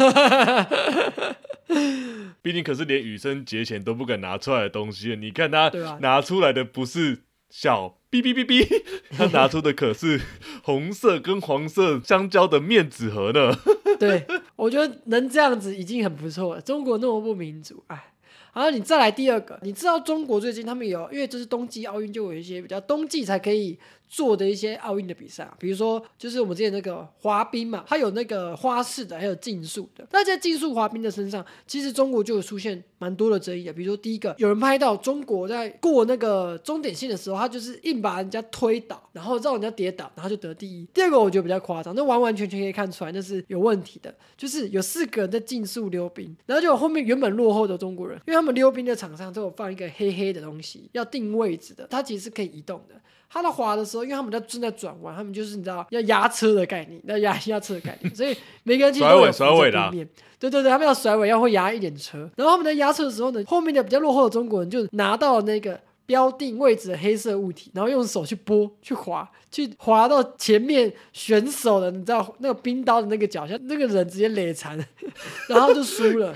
[2.43, 5.71] 毕竟可是连羽生节前都不敢拿出来的东西，你看他
[6.01, 10.21] 拿出来的不是小哔哔哔哔，他拿出的可是
[10.63, 13.57] 红色跟黄色相交的面纸盒呢。
[13.99, 16.61] 对，我觉得能这样子已经很不错了。
[16.61, 18.11] 中国那么不民主，哎。
[18.53, 23.77] 然后你再来第二个，你知道中国最近他们有，因为这是冬季奥运，就有一些比较冬季才可以
[24.09, 30.07] 做的一些奥运的比赛啊，比如说就是我们之前那个滑冰嘛，它有那个花式的，还有竞速的。
[30.13, 40.87] 那在竞速滑冰的身上，其实中国就有出现蛮多的争议的，比如说第一个，有人拍到中国在过那个终点线的时候，他就是硬把人家推倒，然后让人家跌倒，然后就得第一。
[40.95, 52.95] 第二个我觉得比较夸张，那完完全全可以看出来那是有问题的，就是有四个人在竞速溜冰，然后就后面原本落后的中国人，因为他们溜冰的场上都有放一个黑黑的东西，要定位置的，它其实是可以移动的。
[53.35, 59.91] 他在滑的时候，因为他们在正在转弯，他们就是你知道要压车的概念，要压压车的概念， 所以每个人其实都有甩尾甩尾的。
[60.39, 62.31] 对对对，他们要甩尾，要会压一点车。
[62.37, 74.79] 然后他们在压车的时候呢，后面的比较落后的中国人就拿到了那个标定位置的黑色物体，然后用手去拨、去滑、去滑到前面选手的，你知道那个冰刀的那个脚下，那个人直接累残，
[75.49, 76.35] 然后就输了。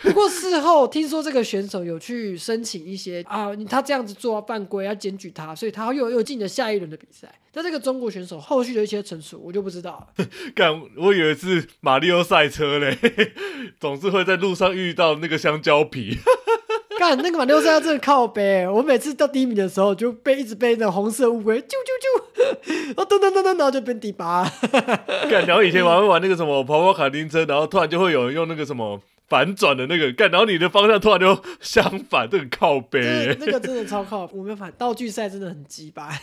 [0.00, 7.32] 不过事后听说这个选手有去申请一些啊，他这样子做犯规，要检举他，所以他又又进了下一轮的比赛。
[7.50, 10.26] 但这个中国选手后续的一些成熟，我就不知道了。
[10.54, 12.96] 干，我以为是马里奥赛车嘞，
[13.80, 16.18] 总是会在路上遇到那个香蕉皮。
[16.98, 24.44] 干那个马六赛真的靠背，我每次到第一名的时候就被一直被那种红色乌龟啾啾啾，然后噔噔噔噔，然后就变第八。
[25.30, 36.10] 干，然后以前玩不玩那个什么跑跑卡丁车，然后突然就会有人用那个什么反转的那个干，然后你的方向突然就相反，这个靠背那个真的超靠，我们反道具赛真的很鸡巴。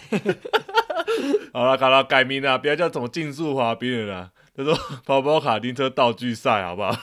[1.53, 6.93] 好了，好了，改名了，不要叫什么竞速滑冰了啦，叫做跑跑卡丁车道具赛，好不好？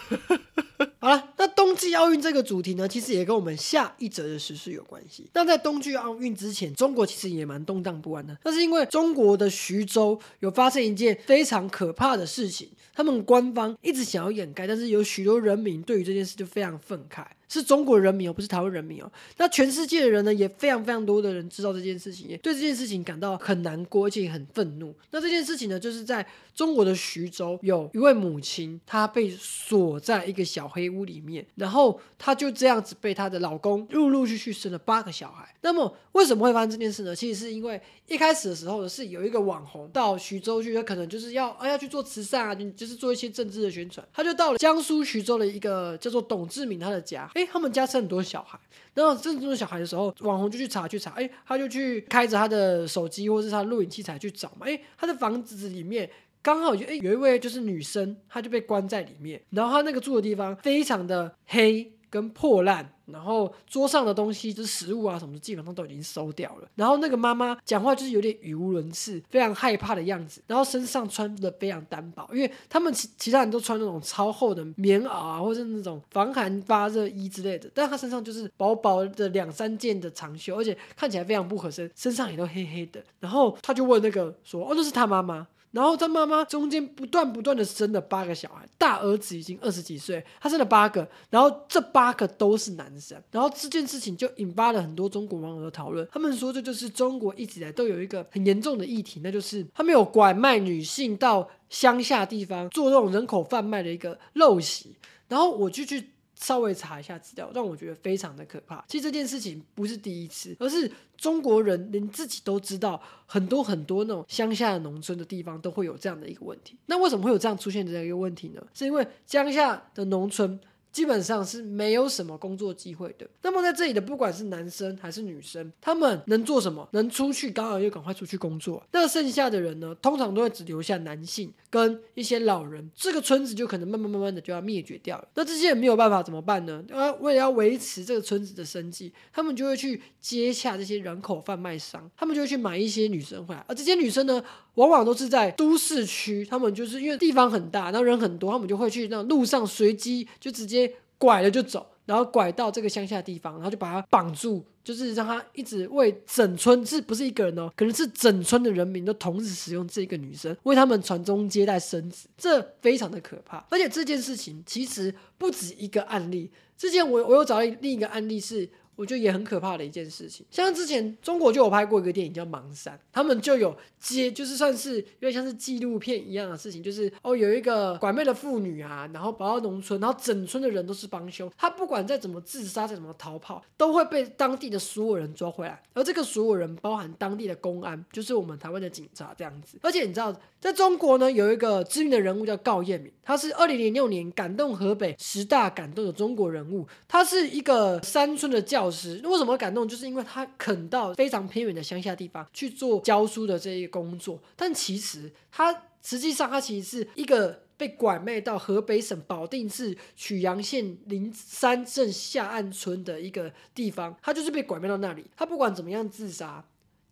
[1.02, 5.28] 好了，那冬季奥运这个主题呢，其实也跟我们下一则的时事有关系。
[5.34, 17.26] 那在冬季奥运之前，中国其实也蛮动荡不安的，那是因为中国的徐州有发生一件非常可怕的事情，他们官方一直想要掩盖，但是有许多人民对于这件事就非常愤慨。
[17.48, 19.12] 是中国人民哦，不是台湾人民哦。
[19.36, 24.94] 那全世界的人呢，也非常非常多的人知道这件事情，也对这件事情感到很难过，而且很愤怒。
[25.10, 35.54] 那这件事情呢，就是在中国的徐州，有一位母亲，她被锁在一个小黑屋里面，然后她就这样子被她的老公陆陆续续生了八个小孩。
[35.62, 37.14] 那么为什么会发生这件事呢？
[37.14, 48.58] 其实是因为一开始的时候，是有一个网红到徐州去，他可能就是要啊要去做慈善啊，就是做一些政治的宣传，他就到了江苏徐州的一个叫做董志明他的家，诶，他们家生很多小孩，
[48.94, 56.10] 然后生很多小孩的时候，网红就去查去查，诶，他就去开着他的手机或者是他的录影器材去找嘛，诶，他的房子里面。
[56.42, 66.68] 刚好就诶有一位就是女生，她就被关在里面，然后她那个住的地方非常的黑跟破烂，然后桌上的东西就是食物啊什么的，基本上都已经收掉了。
[66.74, 70.42] 然后那个妈妈讲话就是有点语无伦次，非常害怕的样子。
[70.46, 83.02] 然后身上穿的非常单薄，因为他们其其他人都穿那种超厚的棉袄啊，或者是那种防寒发热衣之类的，但她身上就是薄薄的两三件的长袖，而且看起来非常不合身，身上也都黑黑的。
[83.20, 96.06] 然后他就问那个说：“哦，那是他妈妈。”然后他妈妈中间不断不断的生了八个小孩，大儿子已经二十几岁，他生了八个，然后这八个都是男生，然后这件事情就引发了很多中国网友的讨论。
[96.12, 104.94] 他们说这就是中国一直以来都有一个很严重的议题，那就是他们有拐卖女性到乡下地方做这种人口贩卖的一个陋习。
[105.28, 106.11] 然后我就去
[106.42, 108.84] 稍微查一下资料，让我觉得非常的可怕。
[108.88, 116.76] 其实这件事情不是第一次，而是中国人连自己都知道，很多很多那种乡下的农村的地方都会有这样的一个问题。
[116.86, 118.62] 那为什么会有这样出现这样一个问题呢？
[118.74, 120.60] 是因为乡下的农村。
[120.92, 123.26] 基本上是没有什么工作机会的。
[123.42, 126.86] 那么在这里的不管是男生还是女生，他们能做什么？
[126.92, 128.82] 能出去，刚好就赶快出去工作。
[128.92, 135.26] 那剩下的人呢，通常都会只留下男性跟一些老人，这个村子就可能慢慢慢慢的就要灭绝掉了。
[135.34, 136.84] 那这些人没有办法怎么办呢？
[136.92, 144.42] 啊，为了要维持这个村子的生计，他们就会去接洽这些人口贩卖商，他们就会去买一些女生回来，而这些女生呢，
[144.74, 150.81] 往往都是在都市区，他们就是因为地方很大，然后人很多，他们就会去那路上随机就直接
[151.22, 157.70] 拐了就走，然后拐到这个乡下地方，然后就把他绑住，就是让他一直为整村，是不是一个人哦？
[157.76, 163.64] 可能是整村的人民都同时使用这个女生，为他们传宗接代生子，这非常的可怕。
[163.70, 168.68] 而且这件事情其实不止一个案例，之前我我又找到另一个案例是。
[168.94, 189.78] 我觉得也很可怕的一件事情，像之前中国就有拍过一个电影叫《盲山》，他们就有接，就是算是有点像是纪录片一样的事情，就是哦有一个拐卖的妇女啊，然后跑到农村，然后整村的人都是帮凶，他不管再怎么自杀，再怎么逃跑，都会被当地的所有人抓回来，而这个所有人包含当地的公安，就是我们台湾的警察这样子。
[189.80, 198.81] 而且你知道，在中国呢，有一个知名的人物叫高彦敏，他是二零零六年感动河北十大感动的中国人物，他是一个山村的教。
[198.82, 199.86] 老师为什么感动？
[199.86, 215.24] 就是因为他肯到非常偏远的乡下地方去做教书的这一个工作，但其实他实际上他其实是一个被拐卖到河北省保定市曲阳县灵山镇下岸村的一个地方，他就是被拐卖到那里。
[215.36, 216.64] 他不管怎么样自杀，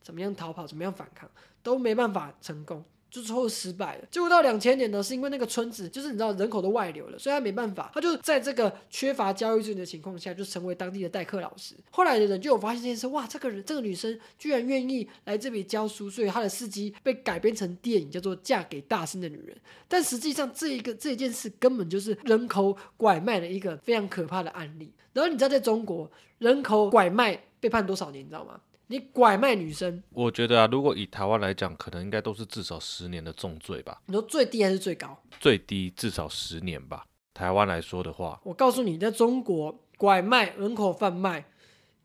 [0.02, 1.30] 怎么样逃跑，怎么样反抗，
[1.62, 2.84] 都没办法成功。
[3.11, 4.04] 就最后失败了。
[4.11, 11.74] 结果到两千年呢，是因为那个村子就是你知道人口都外流了，所以他没办法，他就在这个缺乏教育资源的情况下，就成为当地的代课老师。
[11.90, 19.56] 后来的人就有发现这件事，哇，这个人这个女生居然愿意来这里教书，所以她的事迹被改编成电影，叫做《嫁给大声的女人》。
[19.88, 24.92] 但实际上这一个这一件事根本就是人口拐卖的一个非常可怕的案例。
[25.12, 26.08] 然后你知道在中国
[26.38, 28.61] 人口拐卖被判多少年，你知道吗？
[28.91, 34.03] 你拐卖女生，我觉得啊，如果以台湾来讲，可能应该都是至少十年的重罪吧。
[34.07, 35.16] 你说最低还是最高？
[35.38, 37.07] 最低至少十年吧。
[37.32, 41.45] 台湾来说的话，我告诉你，在中国拐卖、人口贩卖，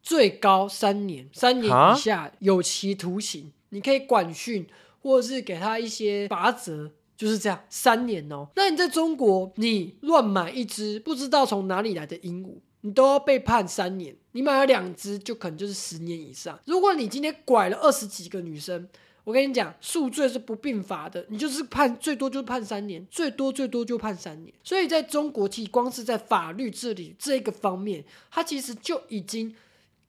[0.04, 4.68] 最高三年，三年以下有期徒刑，你可以管训，
[5.02, 8.48] 或者是给他一些罚则，就是这样，三年哦。
[8.56, 12.60] 那你在中国，你乱买一只不知道从哪里来的鹦鹉。
[12.86, 16.60] 你都要被判三年，你买了两只就可能就是十年以上。
[16.66, 18.88] 如果你今天拐了二十几个女生，
[19.24, 24.54] 我跟你讲，数罪是不并罚的，你就是判最多就判三年，最多最多就判三年。
[24.64, 29.56] 所以在中国，其实光是在法律治理这个方面，他其实就已经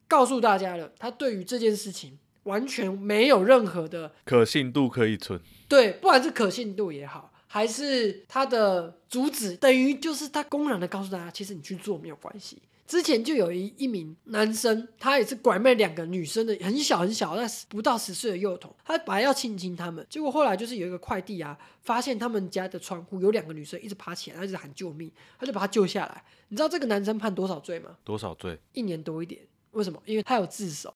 [0.07, 5.41] 告诉大家了，他对于这件事情完全没有任何的可信度可以存。
[5.67, 7.33] 对，不管是可信度也好。
[7.47, 12.61] 还是他的主旨等于就是他公然的告诉大家，其实你去做没有关系。
[12.87, 26.23] 之前就有一一名男生，他也是拐卖两个女生的，很小很小，但不到十岁的幼童，他本来要亲亲他们，结果后来就是有一个快递啊，发现他们家的窗户有两个女生一直爬起来，一直喊救命，他就把他救下来。
[26.47, 27.97] 你知道这个男生判多少罪吗？
[28.05, 28.57] 多少罪？
[28.73, 29.41] 一年多一点。
[29.77, 30.03] 为什么？
[30.07, 30.93] 因为他有自首，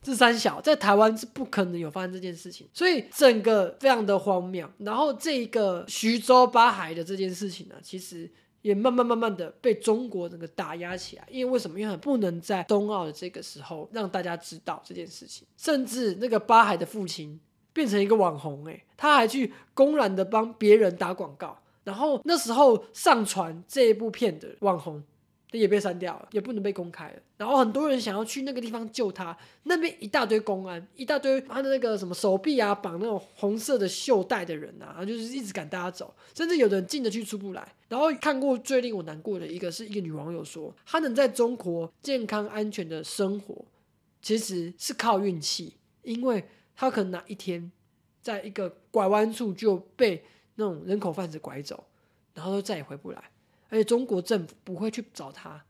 [0.00, 4.68] 自三小在台湾是不可能有发生这件事情，所以整个非常的荒谬。
[4.78, 8.30] 然后这一个徐州八海的这件事情呢，其实
[8.62, 11.26] 也慢慢慢慢的被中国整个打压起来。
[11.28, 11.80] 因为为什么？
[11.80, 17.40] 因为不能在冬奥的这个时候让大家知道这件事情，甚至那个八海的父亲
[17.72, 21.58] 变成一个网红，诶，他还去公然的帮别人打广告。
[21.82, 25.02] 然后那时候上传这一部片的网红。
[25.52, 27.22] 也被删掉了，也不能被公开了。
[27.36, 37.74] 然后很多人想要去那个地方救他，那边一大堆公安，一大堆他的那个什么手臂啊绑那种红色的袖带的人啊，然后就是一直赶大家走，甚至有的人进得去出不来。
[37.88, 43.64] 然后看过最令我难过的一个是一个女网友说，她能在中国健康安全的生活，
[44.22, 46.42] 其实是靠运气，因为
[46.74, 47.70] 她可能哪一天
[48.22, 50.24] 在一个拐弯处就被
[50.54, 51.84] 那种人口贩子拐走，
[52.32, 53.31] 然后都再也回不来。
[53.72, 55.64] 而且中国政府不会去找他，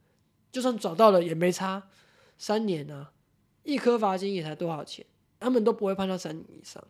[0.50, 1.80] 就算找到了也没差，
[2.36, 3.12] 三年啊，
[3.62, 5.07] 一颗罚金也才多少钱，
[5.38, 6.82] 他们都不会判到三年以上，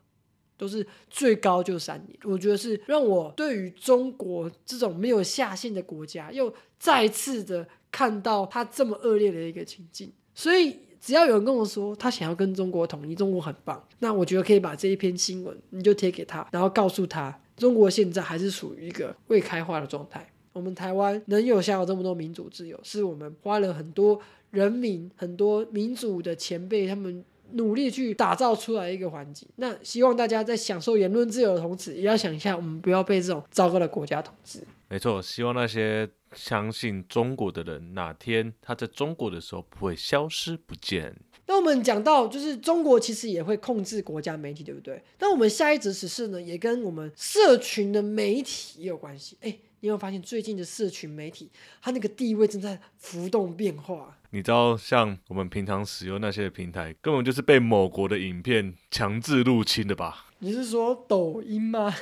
[0.56, 2.18] 都是最高就三年。
[2.24, 10.10] 我觉得是让我对于中国这种没有下限的国家，又再次的看到他这么恶劣的一个情境。
[10.34, 20.26] 所以只要有人跟我说他想要跟中国统一，中国很棒，那我觉得可以把这一篇新闻你就贴给他，然后告诉他，中国现在还是属于一个未开化的状态。
[20.52, 29.48] 我们台湾能有享有这么多民主自由，是我们花了很多人民、很多民主的前辈他们努力去打造出来一个环境。
[29.56, 34.60] 那希望大家在享受言论自由的同时，也要想一下，我们不要被这种糟糕的国家统治。
[34.88, 41.14] 没错，希望那些相信中国的人，哪天他在中国的时候不会消失不见。
[41.46, 45.02] 那我们讲到，就是中国其实也会控制国家媒体，对不对？
[45.18, 49.36] 那我们下一则时事呢，也跟我们社群的媒体也有关系。
[49.40, 49.56] 哎。
[49.82, 54.16] 你有发现最近的社群媒体，它那个地位正在浮动变化。
[54.30, 60.26] 你知道，像我们平常使用那些平台，根本就是被某国的影片强制入侵的吧？
[60.38, 61.92] 你是说抖音吗？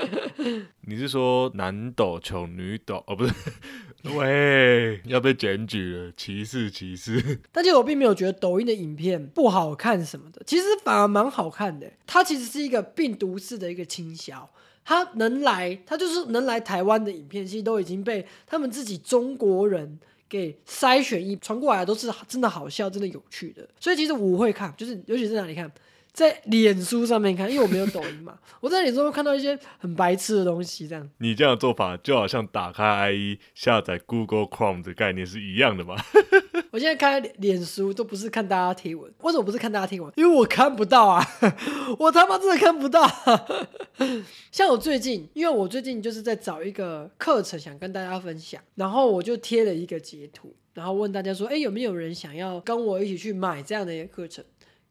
[0.86, 3.02] 你是说男抖求女抖？
[3.06, 3.32] 哦，不是，
[4.16, 7.40] 喂，要被检举了，歧视歧视。
[7.52, 11.90] 但其实我并没有觉得抖音的影片不好看什么的，其实反而蛮好看的。
[12.06, 14.48] 它其实是一个病毒式的一个倾销，
[14.84, 19.98] 它能来，它就是能来台湾的影片，其实都已经被他们自己中国人
[20.28, 23.68] 给筛选一传过来，都是真的好笑、真的有趣的。
[23.78, 25.70] 所以其实我会看，就是尤其是哪里看。
[26.18, 31.08] 在脸书上面看，因为我没有抖音嘛， 我在脸书看到一些很白痴的东西，这样。
[31.18, 35.94] 你这样的做法就好像打开 IE 下载 Google Chrome 的概念是一样的嘛？
[36.72, 40.12] 我现在开脸书都不是看大家贴文，为什么不是看大家贴文？
[40.16, 41.24] 因为我看不到啊，
[42.00, 43.08] 我他妈真的看不到。
[44.50, 54.44] 像我最近，因为我最近就是在找一个课程想跟大家分享，然后我就贴了一个截图，然后问大家说，哎，有没有人想要跟我一起去买这样的一个课程？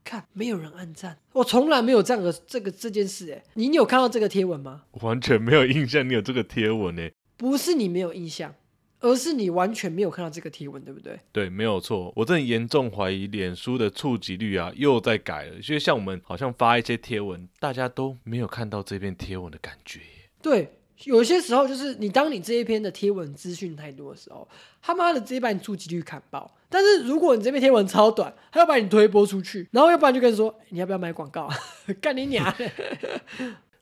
[0.08, 4.84] 看，没有人按赞，我从来没有这样的这个这件事哎，你有看到这个贴文吗？
[5.02, 8.56] 完全没有印象，你有这个贴文哎，不是你没有印象，
[9.02, 11.20] 而是你完全没有看到这个贴文，对不对？
[11.34, 20.00] 对，没有错，我真的严重怀疑脸书的触及率啊又在改了，因为像我们好像发一些贴文，大家都没有看到这篇贴文的感觉。
[20.42, 20.72] 对。
[21.04, 24.48] 有些时候就是你，当你这一篇的贴文资讯太多的时候，
[24.82, 26.52] 他妈的直接把你触及率砍爆。
[26.70, 31.50] 但是如果你这篇贴文超短，他要把你推播出去，然后要不然就跟你说你要不要买广告，
[32.02, 32.54] 干你娘！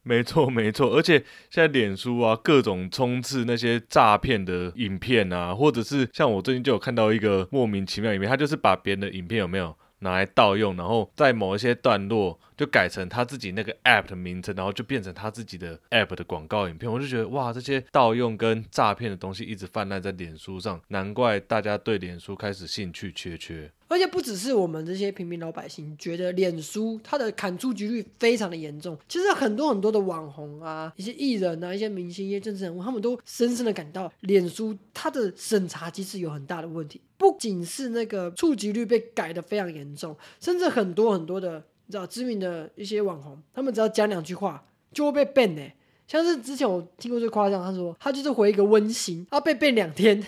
[0.04, 1.18] 没错没错，而且
[1.50, 12.40] 现在脸书啊，各种冲刺那些诈骗的影片啊，或者是像我最近就有看到一个莫名其妙影片，他就是把别人的影片有没有拿来盗用，然后在某一些段落。
[12.58, 16.90] 就改成他自己那个 app 的名称，然后就变成他自己的 app 的广告影片。
[16.90, 23.70] 我就觉得哇，这些盗用跟诈骗的东西一直泛滥在脸书上，难怪大家对脸书开始兴趣缺缺。
[23.90, 37.02] 而且不只是我们这些平民老百姓觉得脸书它的砍出局率非常的严重，其实很多很多的网红啊、一些艺人啊、一些明星、一些政治人物，他们都深深的感到脸书它的审查机制有很大的问题。
[37.26, 41.64] 不仅是那个触及率被改的非常严重，甚至很多很多的。
[41.88, 45.62] 你知道知名的一些网红，他们只要讲两句话就会被 ban 呢。
[46.08, 50.24] 像是之前我听过最夸张，他说他就是回一个温馨，他被 ban 两天。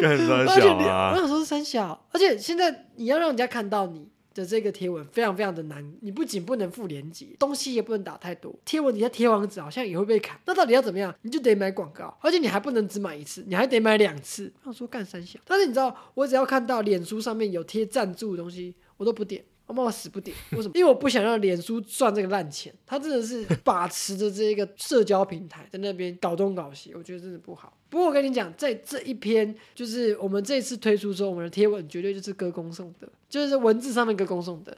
[0.00, 1.10] 更三小啊！
[1.14, 5.84] 我想说是三小，而且现在你要让人家看到你的这个贴文，非常非常的难。
[6.00, 10.38] 你不仅不能附连接，东西也不能打太多，贴文底下贴网址好像也会被砍。
[10.46, 11.14] 那到底要怎么样？
[11.22, 14.52] 你就得买广告，而且你还不能只买一次，你还得买两次。
[14.64, 19.44] 我说干三小，但是你知道，我只要看到脸书上面有贴赞助的东西，我都不点。
[19.66, 20.72] 我妈妈死不点，为什么？
[20.76, 22.72] 因为我不想让脸书赚这个烂钱。
[22.86, 27.72] 他真的是把持着这一个社交平台，在那边搞东搞西，我觉得真的不好。
[27.88, 34.74] 不过我跟你讲，在这一篇就是我们这次推出之后，我们的贴文绝对就是歌功颂德，就是文字上面歌功颂德。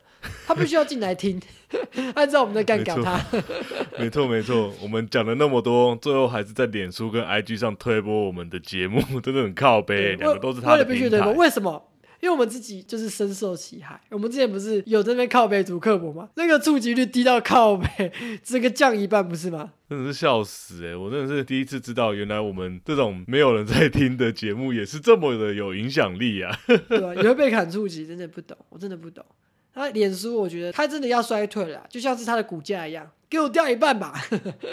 [0.46, 1.40] 他必须要进来听，
[2.14, 3.20] 按照我们的干搞他。
[3.98, 10.16] 没错没错，我们讲了那么多，最后还是在脸书跟 IG 上推播我们的节目， 真的很靠背。
[10.16, 11.90] 两个都是他的平台，为什么？
[12.24, 16.26] 因为我们自己就是深受其害，我们之前不是有这边靠背主刻薄吗？
[16.36, 18.10] 那个触及率低到靠背，
[18.42, 19.74] 这个降一半不是吗？
[19.90, 20.96] 真的是笑死哎！
[20.96, 26.58] 我真的是第一次知道，原来我们这种没有人在听的节目也是这么的有影响力啊！
[26.88, 27.14] 对啊？
[27.16, 29.22] 也会被砍触及，真的不懂，我真的不懂。
[29.74, 34.14] 他脸书，我觉得他真的要衰退了，就像是他的股价一样，给我掉一半吧。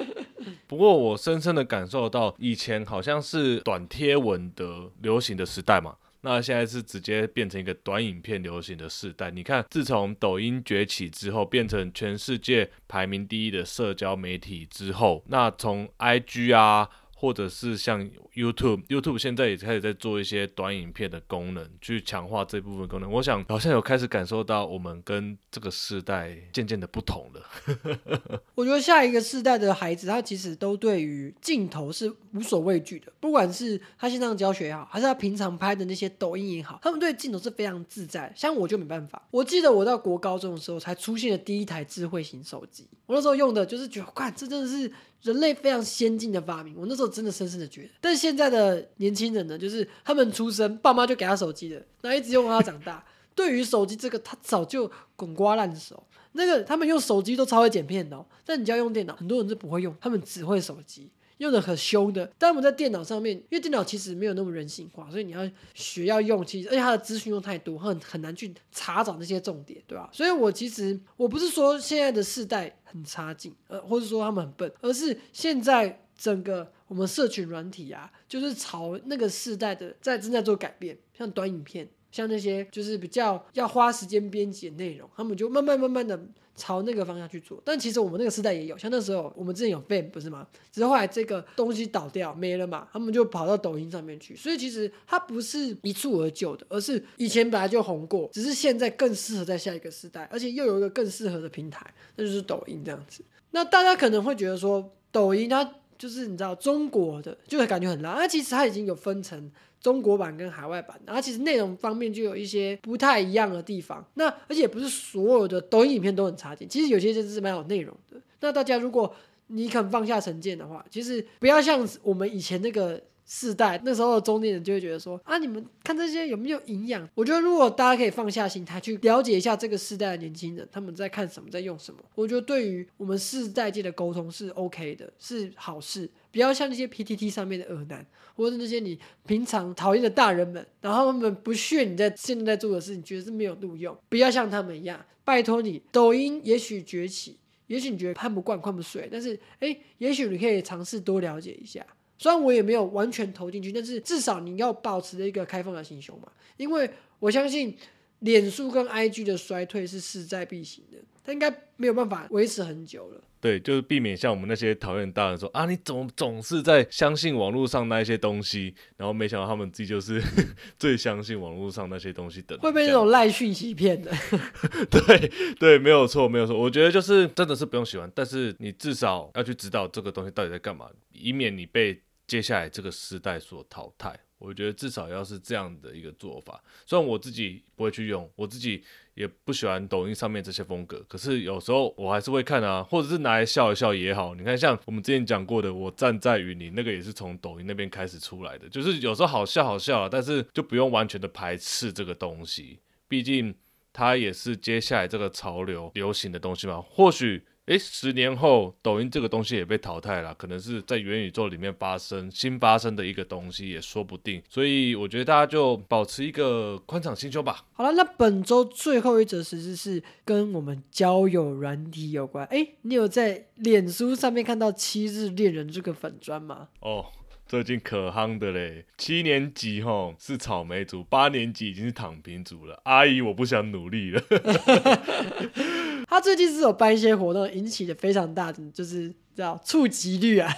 [0.67, 5.95] 不过我深深的感受到，以前好像是短贴文的流行的时代嘛。
[6.21, 9.29] 那现在是直接变成一个短影片流行的时代。
[9.31, 16.89] 你看，自从抖音崛起之后，变成全世界排名第一的社交媒体之后，那从 IG 啊。
[17.13, 18.03] 或者是像
[18.33, 23.11] YouTube，YouTube 现在也开始在做一些短影片的功能，去强化这部分功能。
[23.11, 28.41] 我想好像有开始感受到我们跟这个时代渐渐的不同了。
[28.55, 38.31] 我觉得下一个世代的孩子，他其实都对于镜头是无所畏惧的，不管是他线上教学也好，还是他平常拍的那些抖音也好，他们对镜头是非常自在。
[38.35, 44.91] 像我就没办法，我记得我到国高中的时候才出现了第一台智慧型手机，我那时候用的就是觉得，哇，这真的是。
[45.21, 47.89] 人类非常先进的发明，我那时候真的深深的觉得。
[48.01, 53.05] 但是现在的年轻人呢，就是他们出生，爸妈就给他手机了，然后一直用他长大。
[53.35, 56.01] 对于手机这个，他早就滚瓜烂熟。
[56.31, 61.11] 那个他们用手机都超会剪片的，但你要用电脑，很多人是不会用，他们只会手机。
[61.41, 70.09] 用的很凶的，但我们在电脑上面，因为电脑其实没有那么人性化，所以你要学要用，其实而且它的资讯又太多，很很难去查找那些重点，对吧？
[70.13, 81.89] 所以我其实我不是说现在的世代很差劲，呃，或者说他们很笨，而是现在整个我们社群软体啊，就是朝那个世代的在正在做改变，像短影片。
[82.11, 86.21] 像那些就是比较要花时间编辑的内容，他们就慢慢慢慢的
[86.55, 87.61] 朝那个方向去做。
[87.65, 90.47] 但其实我们那个时代也有，像那时候我们之前有 Fan 不是吗？
[90.71, 94.35] 只是后来这个东西倒掉没了嘛，他们就跑到抖音上面去。
[94.35, 103.23] 所以其实它不是一蹴而就的，而是以前本来就红过，只是现在更适合在下一个时代，而且又有一个更适合的平台，那就是抖音这样子。
[103.51, 105.63] 那大家可能会觉得说，抖音它
[106.01, 108.15] 就是你知道中国的，就会感觉很烂。
[108.15, 114.03] 那其实它已经有分成中国版跟海外版，然后其实内容方面就有一些不太一样的地方。
[114.15, 118.19] 那而且不是所有的抖音影片都很差劲，其实有些就是蛮有内容的。
[118.39, 119.13] 那大家如果
[119.45, 122.99] 你肯放下成见的话，其实不要像我们以前那个。
[123.33, 127.07] 世代那时候的中年人就会觉得说啊，你们看这些有没有营养？
[127.15, 136.09] 我觉得如果大家可以放下心态去了解一下这个世代的年轻人他们在看什么，在用什么，我觉得对于我们世代界的沟通是 OK 的，是好事。
[136.29, 138.05] 不要像那些 PTT 上面的恶男，
[138.35, 145.05] 或者那些你平常讨厌的大人们，然后他们不屑你在现在在做的事，你觉得是没有录用，不要像他们一样。
[145.23, 151.85] 拜托你，抖音也许崛起，也许你觉得看不惯、看不睡，但是哎，也许你可以尝试多了解一下。
[152.21, 156.31] 虽然我也没有完全投进去，但是至少你要保持一个开放的心胸嘛。
[156.55, 157.75] 因为我相信，
[158.19, 163.19] 脸书跟 IG 的衰退是势在必行的，它应该没有办法维持很久了。
[163.39, 170.21] 对，就是避免像我们那些讨厌大人说啊，你怎么总是在相信网络上那一些东西，然后没想到他们自己就是
[170.77, 174.11] 最相信网络上那些东西的，会被那种赖讯息骗的。
[174.91, 176.55] 对对，没有错，没有错。
[176.55, 181.99] 我觉得就是真的是不用喜欢，但是你至少要去知道这个东西到底在干嘛，以免你被。
[182.31, 186.63] 接下来这个时代所淘汰，我觉得至少要是这样的一个做法。
[186.85, 188.81] 虽然我自己不会去用，我自己
[189.15, 194.33] 也不喜欢抖音上面这些风格，可是有时候我还是会看啊，或者是拿来笑一笑也好。
[194.33, 202.79] 你看，像我们之前讲过的，我站在云林那个也是从抖音那边开始出来的，就是有时候好笑好笑啊，但是就不用完全的排斥这个东西，
[203.09, 203.53] 毕竟
[203.91, 206.81] 它也是接下来这个潮流流行的东西嘛。
[206.81, 207.43] 或许。
[207.67, 214.41] 诶，十年后，抖音这个东西也被淘汰了，可能是在元宇宙里面发生新发生的一个东西，也说不定。
[214.49, 217.65] 所以我觉得大家就保持一个宽敞心胸吧。
[217.73, 222.45] 好了，那本周最后一则实事是跟我们交友软体有关。
[222.47, 226.69] 哎，你有在脸书上面看到七日恋人这个粉砖吗？
[226.79, 227.05] 哦，
[227.47, 228.85] 最近可夯的嘞。
[228.97, 232.81] 七年级吼是草莓族，八年级已经是躺平族了。
[232.85, 234.21] 阿姨，我不想努力了。
[236.11, 240.53] 他最近是有办一些活动，引起的非常大的就是叫触及率啊，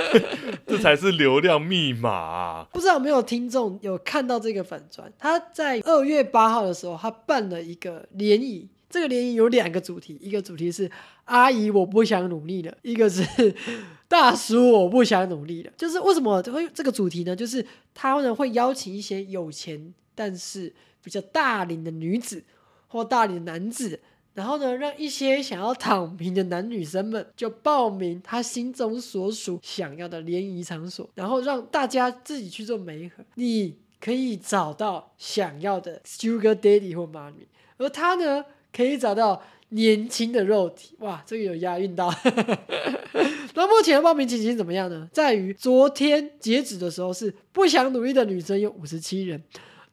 [0.66, 2.66] 这才是流量密码啊！
[2.72, 5.12] 不知道有没有听众有看到这个粉砖？
[5.18, 10.90] 他在二月八号的时候，他办了一个联谊，这个联谊有两个主题，一个主题是
[11.26, 13.54] 阿姨我不想努力了，一个是
[14.08, 15.70] 大叔我不想努力了。
[15.76, 17.36] 就是为什么会这个主题呢？
[17.36, 20.74] 就是他呢会邀请一些有钱但是
[21.04, 22.42] 比较大龄的女子
[22.86, 24.00] 或大龄的男子。
[24.36, 33.24] 然后呢，让一些想要躺平的男女生们就报名他心中所属想要的联谊场所，然后让大家自己去做媒合。
[33.36, 37.46] 你可以找到想要的 Sugar Daddy 或妈咪，
[37.78, 40.94] 而他呢，可以找到年轻的肉体。
[40.98, 42.14] 哇，这个有押韵到。
[43.54, 45.08] 那目前的报名情形怎么样呢？
[45.14, 49.42] 在于昨天截止的时候是不想努力的女生有五十七人。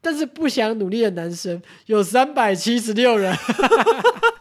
[0.05, 3.33] 但是不想努力的男生有三百七十六人。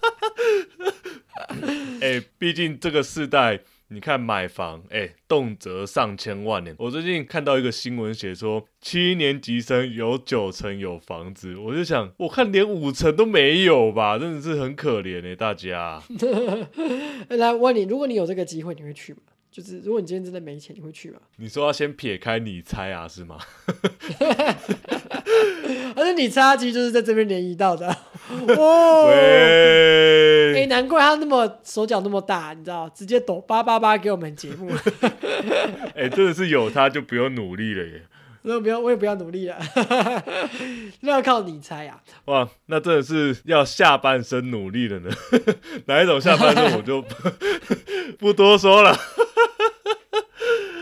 [2.03, 6.75] 哎，毕竟这个世代，你看买房，哎，动辄上千万呢。
[6.79, 16.03] 我最近看到一个新闻，写说七年级生有九成有房子，我就想，我看连五成都没有吧，真的是很可怜哎，大家。
[17.31, 19.21] 来问你，如果你有这个机会，你会去吗？
[19.53, 21.19] 就是如果你今天真的没钱，你会去吗？
[21.37, 23.39] 你说要先撇开你猜啊，是吗？
[25.95, 27.87] 而且你猜其实就是在这边联谊到的。
[28.57, 34.71] 哦，哎，难怪他那么手脚那么大，你知道，直接抖八八八给我们节目。
[35.95, 38.03] 哎，真的是有他就不用努力了耶。
[38.45, 39.57] 那不要，我也不要努力了。
[41.01, 42.03] 那要靠你猜啊！
[42.25, 45.11] 哇，那真的是要下半身努力了呢。
[45.87, 47.05] 哪一种下半身我就
[48.19, 48.99] 不多说了。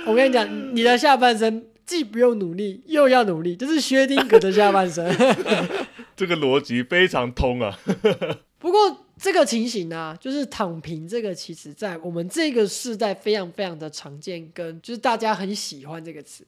[0.06, 5.14] 我跟你讲，你的下半身既不用努力，又要努力，就是薛定谔的下半身。
[6.16, 7.78] 这个逻辑非常通啊。
[8.58, 16.44] 不过这个情形呢，就是躺平，这个其实在我们这个世代非常非常的常见，跟就是大家很喜欢这个词。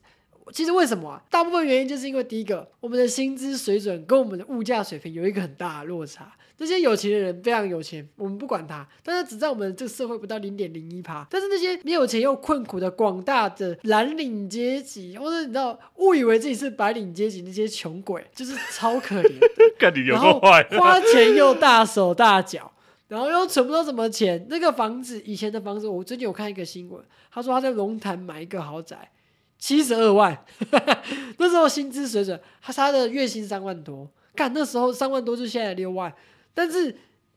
[0.51, 1.23] 其实为什么啊？
[1.29, 6.33] 大部分原因就是因为第一个，我们的薪资水准跟我们的物价水平有一个很大的落差。
[6.59, 11.25] 那些有钱的人非常有钱，我们不管他，但是只在我们这个社会不到零点零一趴。
[11.29, 19.47] 但是那些没有钱又困苦的广大的蓝领阶级，或者你知道误以为自己是白领阶级那些穷鬼，就是超可怜的。
[19.79, 22.71] 看你有然后够坏，花钱又大手大脚，
[23.07, 24.45] 然后又存不到什么钱。
[24.47, 29.09] 那个房子，以前的房子，我最近有看一个新闻，他说他在龙潭买一个豪宅，
[29.57, 30.45] 七十二万，
[31.37, 36.13] 那时候薪资水准，他他的月薪三万多，干那时候三万多就现在六万，
[36.53, 36.95] 但是。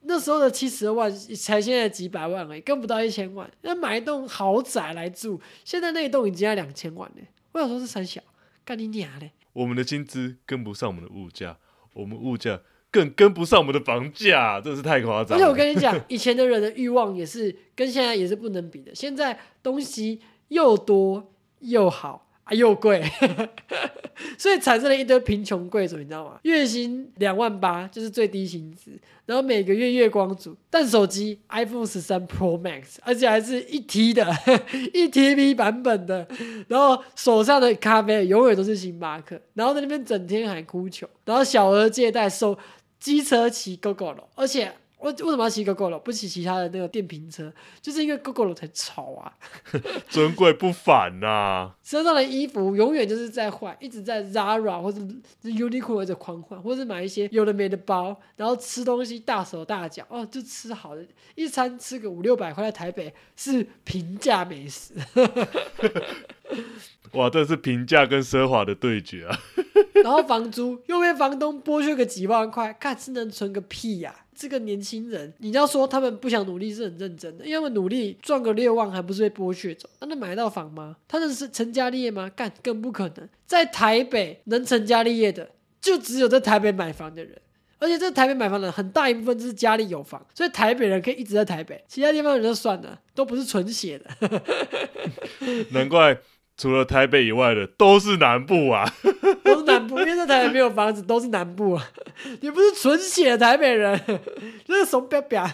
[0.08, 3.50] 那时候的七十二万才现在几百万而已，跟不到一千万。
[3.62, 7.26] 那买一栋豪宅来住，现在那一栋已经要两千万嘞。
[7.50, 8.20] 我想说是三小，
[8.64, 9.32] 干你娘嘞！
[9.52, 11.58] 我们的薪资跟不上我们的物价，
[11.92, 12.60] 我们物价
[12.92, 15.44] 更跟不上我们的房价，真的是太夸张了。
[15.44, 18.94] 而且我跟你讲， 以前的人的欲望也是跟现在也是不能比的。
[18.94, 21.32] 现在东西又多
[21.66, 23.02] 又好啊，又贵，
[24.38, 26.38] 所以产生了一堆贫穷贵族，你知道吗？
[26.42, 28.92] 月薪两万八就是最低薪资，
[29.24, 34.24] 然后每个月月光族，但手机 iPhone 十三 Pro Max，而且还是一 T 的，
[34.94, 36.26] 一 TB 版本的，
[36.68, 42.56] 然后手上的咖啡永远都是星巴克，然后在那边整天喊哭穷，然后小额借贷收
[43.00, 44.72] 机车骑 GoGo 了，而且。
[44.98, 47.52] 为为什么要骑 GoGo 不骑其他的那个电瓶车？
[47.82, 49.32] 就是因为 GoGo 才吵啊！
[50.08, 55.00] 尊贵不凡呐、身上的衣服永远就是在换，一直在 Zara 或者
[55.42, 64.94] 是 Uniqlo 一直狂换，或者是买一些有的没的包，然后吃东西大手大脚哦，就吃好的，一餐吃个五六百块，在台北是平价美食。
[67.12, 69.38] 哇，这是平价跟奢华的对决啊！
[70.02, 79.88] 然后房租又被房东剥削个几万块，看是能存个屁呀、这个年轻人，你要说他们不想努力是很认真的，因为他们努力赚个六万，还不是被剥削走？
[80.00, 80.96] 那能买到房吗？
[81.08, 82.30] 他能是成家立业吗？
[82.36, 83.28] 干更不可能。
[83.46, 87.40] 在台北能成家立业的，就只有在台北买房的人。
[87.78, 94.42] 而且在台北买房的人很大一部分就是家里有房，所以台北人可以一直在台北，其他地方人就算了，都不是纯血的。
[95.72, 96.18] 难怪
[96.56, 98.90] 除了台北以外的都是南部啊！
[99.44, 101.90] 都是南部，因为在台北没有房子，都是南部啊。
[102.40, 104.00] 你不是纯血的台北人，
[104.66, 105.46] 这是怂彪彪。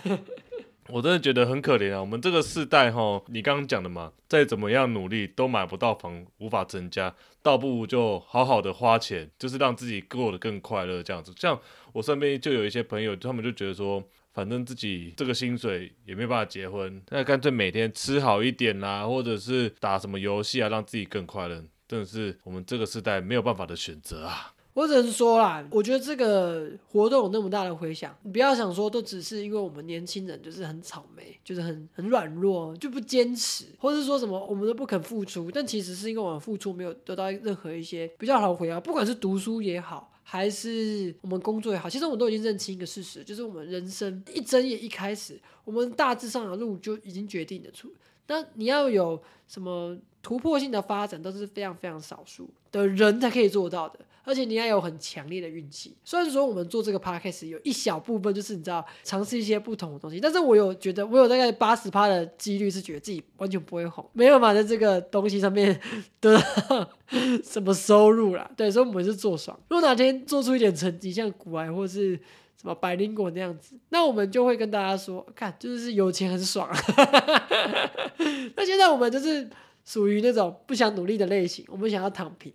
[0.89, 2.01] 我真的觉得很可怜啊！
[2.01, 11.33] 我们这个世代哈，你刚刚讲的嘛，再怎么样努力都买不到房，无法成家，倒不如就好好的花钱，就是让自己过得更快乐这样子。
[11.37, 11.59] 像
[11.93, 21.63] 我身边就有一些朋友，他们就觉得说，反正自己这个薪水也没办法结婚，那干脆每天吃好一点啦，或者是打什么游戏啊，让自己更快乐。
[21.87, 24.55] 真的是我们这个时代没有办法的选择啊！
[24.73, 40.11] 我只能说啦，我觉得这个活动有那么大的回响，你不要想说都只是因为我们年轻人就是很草莓，就是很很软弱，就不坚持，或者是说什么我们都不肯付出，但其实是因为我们付出没有得到任何一些比较好的回报，不管是读书也好。
[40.33, 47.93] 还是我们工作也好，其实我们都已经认清一个事实，就是我们人生一睁眼一开始，我们大致上的路就已经决定的出。
[48.29, 55.97] 那你要有什么突破性的发展，都是非常非常少数的人才可以做到的，而且你要有很强烈的运气。
[56.05, 65.81] 虽然说我们做这个 podcast 有一小部分就是你知道尝试一些不同的东西，但是我有觉得我有大概八十趴的几率是觉得自己完全不会红，没有办法在这个东西上面
[66.21, 66.89] 得到
[67.43, 68.51] 什么收入啦。
[68.57, 69.59] 对，所以我们是做爽。
[69.69, 72.15] 如果哪天做出一点成绩，像古癌或是
[72.61, 76.69] 什么百灵果那样子，那我们就会跟大家说，看就是有钱很爽。
[78.55, 79.49] 那现在我们就是
[79.85, 82.53] 属于那种不想努力的类型，我们想要躺平。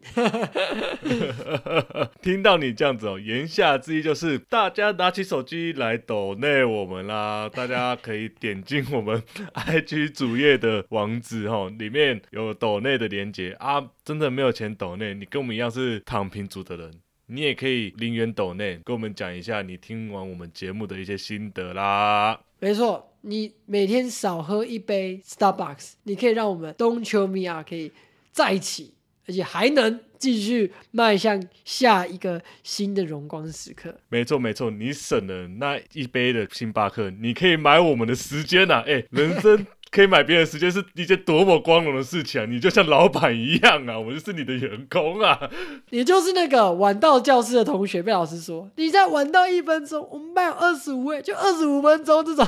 [2.21, 9.21] 听到你这样子哦，言下之意就是大家拿起手机来抖内我们啦，大家可以点进我们
[9.53, 13.86] IG 主页的网址哦，里面有抖内的连接啊。
[14.03, 16.89] 真的没有钱抖内，你跟我们一样是躺平族的人，
[17.25, 22.39] 你也可以零元抖内，跟我们讲一下你听完我们节目的一些心得啦。
[22.59, 27.91] 没错，你每天少喝一杯 Starbucks，你可以让我们 don't you me 啊可以
[28.32, 28.93] 在一起，
[29.28, 33.93] 而且还能继续迈向下一个新的荣光时刻。
[34.07, 39.67] 没错没错，你省了那一杯的星巴克，你可以买我们的时间呐、哎、人生
[39.98, 42.45] 可以买别人的时间是一件多么光荣的事情啊！
[42.45, 45.50] 你就像老板一样啊， 我就是你的员工啊。
[45.89, 52.45] 你就是那个晚到教室的同学，被老师说你再晚到一分钟，我们班有二十五位，就二十五分钟这种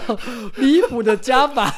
[0.58, 1.74] 离谱的加法，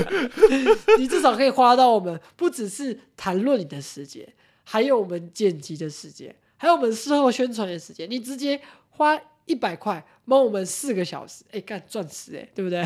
[0.96, 4.26] 你至少可以花到我们不只是谈论你的时间，
[4.64, 12.82] 还有我们剪辑的时间，还有我们事后宣传的时间，你直接花一百块帮我们四个小时，哎，干赚死哎，对不对？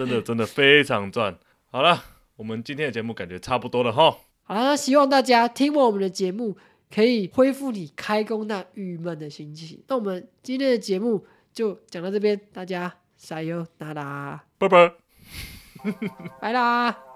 [0.00, 1.38] 真的真的非常赚。
[1.70, 2.02] 好了，
[2.36, 4.16] 我们今天的节目感觉差不多了哈。
[4.44, 6.56] 好了，那希望大家听完我们的节目，
[6.90, 9.82] 可以恢复你开工那郁闷的心情。
[9.88, 14.94] 那我们今天的节目就讲到这边，大家加油，哒啦，拜拜。
[16.40, 17.09] 拜啦。